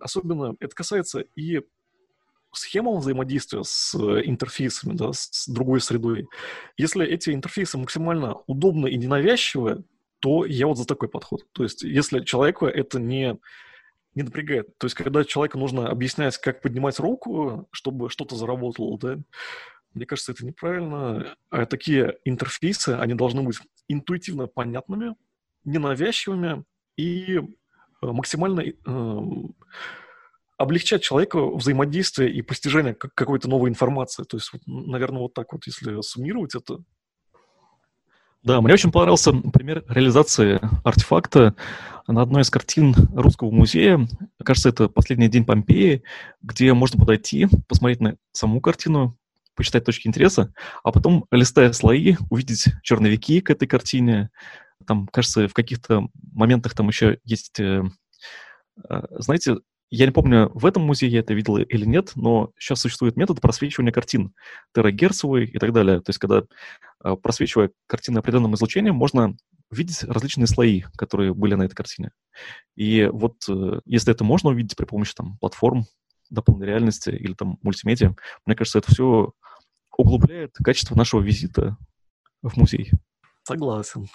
Особенно 0.00 0.56
это 0.60 0.74
касается 0.74 1.24
и 1.36 1.60
схемам 2.52 2.98
взаимодействия 2.98 3.62
с 3.64 3.94
интерфейсами, 3.94 4.94
да, 4.94 5.12
с 5.12 5.48
другой 5.48 5.80
средой. 5.80 6.28
Если 6.76 7.06
эти 7.06 7.30
интерфейсы 7.30 7.78
максимально 7.78 8.36
удобны 8.46 8.88
и 8.88 8.96
ненавязчивы, 8.96 9.84
то 10.20 10.44
я 10.44 10.66
вот 10.66 10.78
за 10.78 10.86
такой 10.86 11.08
подход. 11.08 11.42
То 11.52 11.62
есть, 11.64 11.82
если 11.82 12.20
человеку 12.20 12.66
это 12.66 13.00
не, 13.00 13.38
не 14.14 14.22
напрягает. 14.22 14.76
То 14.78 14.86
есть, 14.86 14.94
когда 14.94 15.24
человеку 15.24 15.58
нужно 15.58 15.88
объяснять, 15.88 16.38
как 16.38 16.62
поднимать 16.62 17.00
руку, 17.00 17.68
чтобы 17.72 18.10
что-то 18.10 18.36
заработало, 18.36 18.98
да, 18.98 19.18
мне 19.94 20.06
кажется, 20.06 20.32
это 20.32 20.44
неправильно. 20.44 21.36
А 21.50 21.66
такие 21.66 22.18
интерфейсы, 22.24 22.90
они 22.90 23.14
должны 23.14 23.42
быть 23.42 23.58
интуитивно 23.88 24.46
понятными, 24.46 25.14
ненавязчивыми 25.64 26.64
и 26.96 27.38
э, 27.38 27.42
максимально 28.00 28.60
э, 28.60 29.20
облегчать 30.56 31.02
человеку 31.02 31.56
взаимодействие 31.56 32.32
и 32.32 32.42
постижение 32.42 32.94
какой-то 32.94 33.48
новой 33.48 33.70
информации. 33.70 34.24
То 34.24 34.36
есть, 34.36 34.52
вот, 34.52 34.62
наверное, 34.66 35.20
вот 35.20 35.34
так 35.34 35.52
вот, 35.52 35.66
если 35.66 36.00
суммировать 36.02 36.54
это. 36.54 36.78
Да, 38.42 38.60
мне 38.60 38.74
очень 38.74 38.90
понравился 38.90 39.32
пример 39.32 39.84
реализации 39.88 40.60
артефакта 40.82 41.54
на 42.08 42.22
одной 42.22 42.42
из 42.42 42.50
картин 42.50 42.92
Русского 43.14 43.52
музея. 43.52 44.08
Кажется, 44.44 44.68
это 44.68 44.88
«Последний 44.88 45.28
день 45.28 45.44
Помпеи», 45.44 46.02
где 46.42 46.72
можно 46.74 46.98
подойти, 46.98 47.46
посмотреть 47.68 48.00
на 48.00 48.16
саму 48.32 48.60
картину, 48.60 49.16
почитать 49.54 49.84
точки 49.84 50.08
интереса, 50.08 50.52
а 50.82 50.92
потом, 50.92 51.26
листая 51.30 51.72
слои, 51.72 52.16
увидеть 52.30 52.66
черновики 52.82 53.40
к 53.40 53.50
этой 53.50 53.66
картине. 53.66 54.30
Там, 54.86 55.06
кажется, 55.08 55.48
в 55.48 55.54
каких-то 55.54 56.08
моментах 56.32 56.74
там 56.74 56.88
еще 56.88 57.18
есть... 57.24 57.60
Э, 57.60 57.82
э, 58.88 59.02
знаете, 59.18 59.56
я 59.90 60.06
не 60.06 60.12
помню, 60.12 60.50
в 60.54 60.64
этом 60.64 60.82
музее 60.84 61.10
я 61.10 61.20
это 61.20 61.34
видел 61.34 61.58
или 61.58 61.84
нет, 61.84 62.12
но 62.14 62.50
сейчас 62.58 62.80
существует 62.80 63.16
метод 63.16 63.40
просвечивания 63.40 63.92
картин, 63.92 64.32
терагерцевый 64.74 65.46
и 65.46 65.58
так 65.58 65.72
далее. 65.72 66.00
То 66.00 66.10
есть, 66.10 66.18
когда 66.18 66.44
э, 67.04 67.16
просвечивая 67.22 67.70
картины 67.86 68.18
определенным 68.18 68.54
излучением, 68.54 68.94
можно 68.94 69.36
видеть 69.70 70.02
различные 70.04 70.46
слои, 70.46 70.82
которые 70.96 71.34
были 71.34 71.54
на 71.54 71.62
этой 71.62 71.74
картине. 71.74 72.10
И 72.76 73.08
вот 73.10 73.36
если 73.86 74.12
это 74.12 74.22
можно 74.22 74.50
увидеть 74.50 74.76
при 74.76 74.84
помощи 74.84 75.14
там, 75.14 75.38
платформ 75.38 75.86
дополненной 76.32 76.66
реальности 76.66 77.10
или 77.10 77.34
там 77.34 77.58
мультимедиа, 77.62 78.14
мне 78.46 78.56
кажется, 78.56 78.78
это 78.78 78.92
все 78.92 79.32
углубляет 79.98 80.54
качество 80.56 80.94
нашего 80.94 81.20
визита 81.20 81.76
в 82.42 82.56
музей. 82.56 82.90
Согласен. 83.44 84.06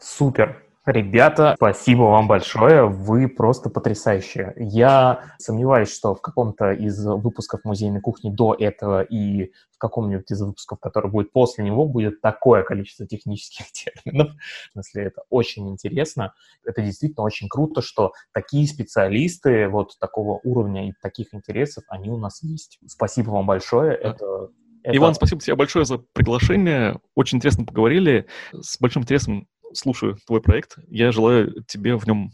Супер. 0.00 0.64
Ребята, 0.86 1.54
спасибо 1.56 2.02
вам 2.02 2.28
большое, 2.28 2.86
вы 2.86 3.26
просто 3.26 3.70
потрясающие. 3.70 4.52
Я 4.58 5.32
сомневаюсь, 5.38 5.90
что 5.90 6.14
в 6.14 6.20
каком-то 6.20 6.72
из 6.72 7.02
выпусков 7.06 7.60
музейной 7.64 8.02
кухни 8.02 8.28
до 8.28 8.54
этого 8.58 9.00
и 9.02 9.50
в 9.72 9.78
каком-нибудь 9.78 10.30
из 10.30 10.42
выпусков, 10.42 10.80
который 10.80 11.10
будет 11.10 11.32
после 11.32 11.64
него, 11.64 11.86
будет 11.86 12.20
такое 12.20 12.64
количество 12.64 13.06
технических 13.06 13.72
терминов. 13.72 14.32
В 14.68 14.72
смысле, 14.72 15.04
это 15.04 15.22
очень 15.30 15.70
интересно. 15.70 16.34
Это 16.66 16.82
действительно 16.82 17.24
очень 17.24 17.48
круто, 17.48 17.80
что 17.80 18.12
такие 18.32 18.68
специалисты 18.68 19.68
вот 19.68 19.98
такого 19.98 20.40
уровня 20.44 20.90
и 20.90 20.92
таких 21.00 21.32
интересов, 21.32 21.84
они 21.88 22.10
у 22.10 22.18
нас 22.18 22.42
есть. 22.42 22.78
Спасибо 22.86 23.30
вам 23.30 23.46
большое. 23.46 23.94
Это 23.94 24.50
это... 24.84 24.98
Иван, 24.98 25.14
спасибо 25.14 25.40
тебе 25.40 25.56
большое 25.56 25.86
за 25.86 25.96
приглашение. 25.96 27.00
Очень 27.14 27.38
интересно 27.38 27.64
поговорили. 27.64 28.26
С 28.52 28.78
большим 28.78 29.02
интересом 29.02 29.48
слушаю 29.74 30.16
твой 30.26 30.40
проект. 30.40 30.78
Я 30.88 31.12
желаю 31.12 31.62
тебе 31.64 31.96
в 31.96 32.06
нем 32.06 32.30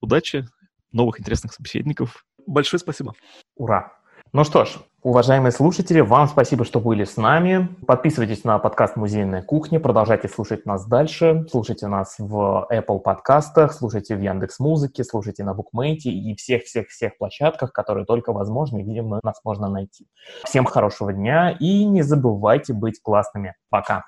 удачи, 0.00 0.46
новых 0.92 1.20
интересных 1.20 1.52
собеседников. 1.52 2.24
Большое 2.46 2.80
спасибо. 2.80 3.14
Ура! 3.56 3.92
Ну 4.32 4.44
что 4.44 4.64
ж, 4.64 4.76
уважаемые 5.02 5.50
слушатели, 5.50 5.98
вам 5.98 6.28
спасибо, 6.28 6.64
что 6.64 6.78
были 6.78 7.02
с 7.02 7.16
нами. 7.16 7.68
Подписывайтесь 7.84 8.44
на 8.44 8.60
подкаст 8.60 8.94
«Музейная 8.94 9.42
кухня», 9.42 9.80
продолжайте 9.80 10.28
слушать 10.28 10.66
нас 10.66 10.86
дальше. 10.86 11.46
Слушайте 11.50 11.88
нас 11.88 12.14
в 12.18 12.68
Apple 12.70 13.00
подкастах, 13.00 13.72
слушайте 13.72 14.14
в 14.14 14.20
Яндекс 14.20 14.60
Музыке, 14.60 15.02
слушайте 15.02 15.42
на 15.42 15.52
Букмейте 15.52 16.10
и 16.10 16.36
всех-всех-всех 16.36 17.18
площадках, 17.18 17.72
которые 17.72 18.06
только 18.06 18.32
возможны, 18.32 18.82
где 18.82 19.02
нас 19.02 19.40
можно 19.42 19.68
найти. 19.68 20.06
Всем 20.44 20.64
хорошего 20.64 21.12
дня 21.12 21.50
и 21.50 21.84
не 21.84 22.02
забывайте 22.02 22.72
быть 22.72 23.02
классными. 23.02 23.56
Пока! 23.68 24.04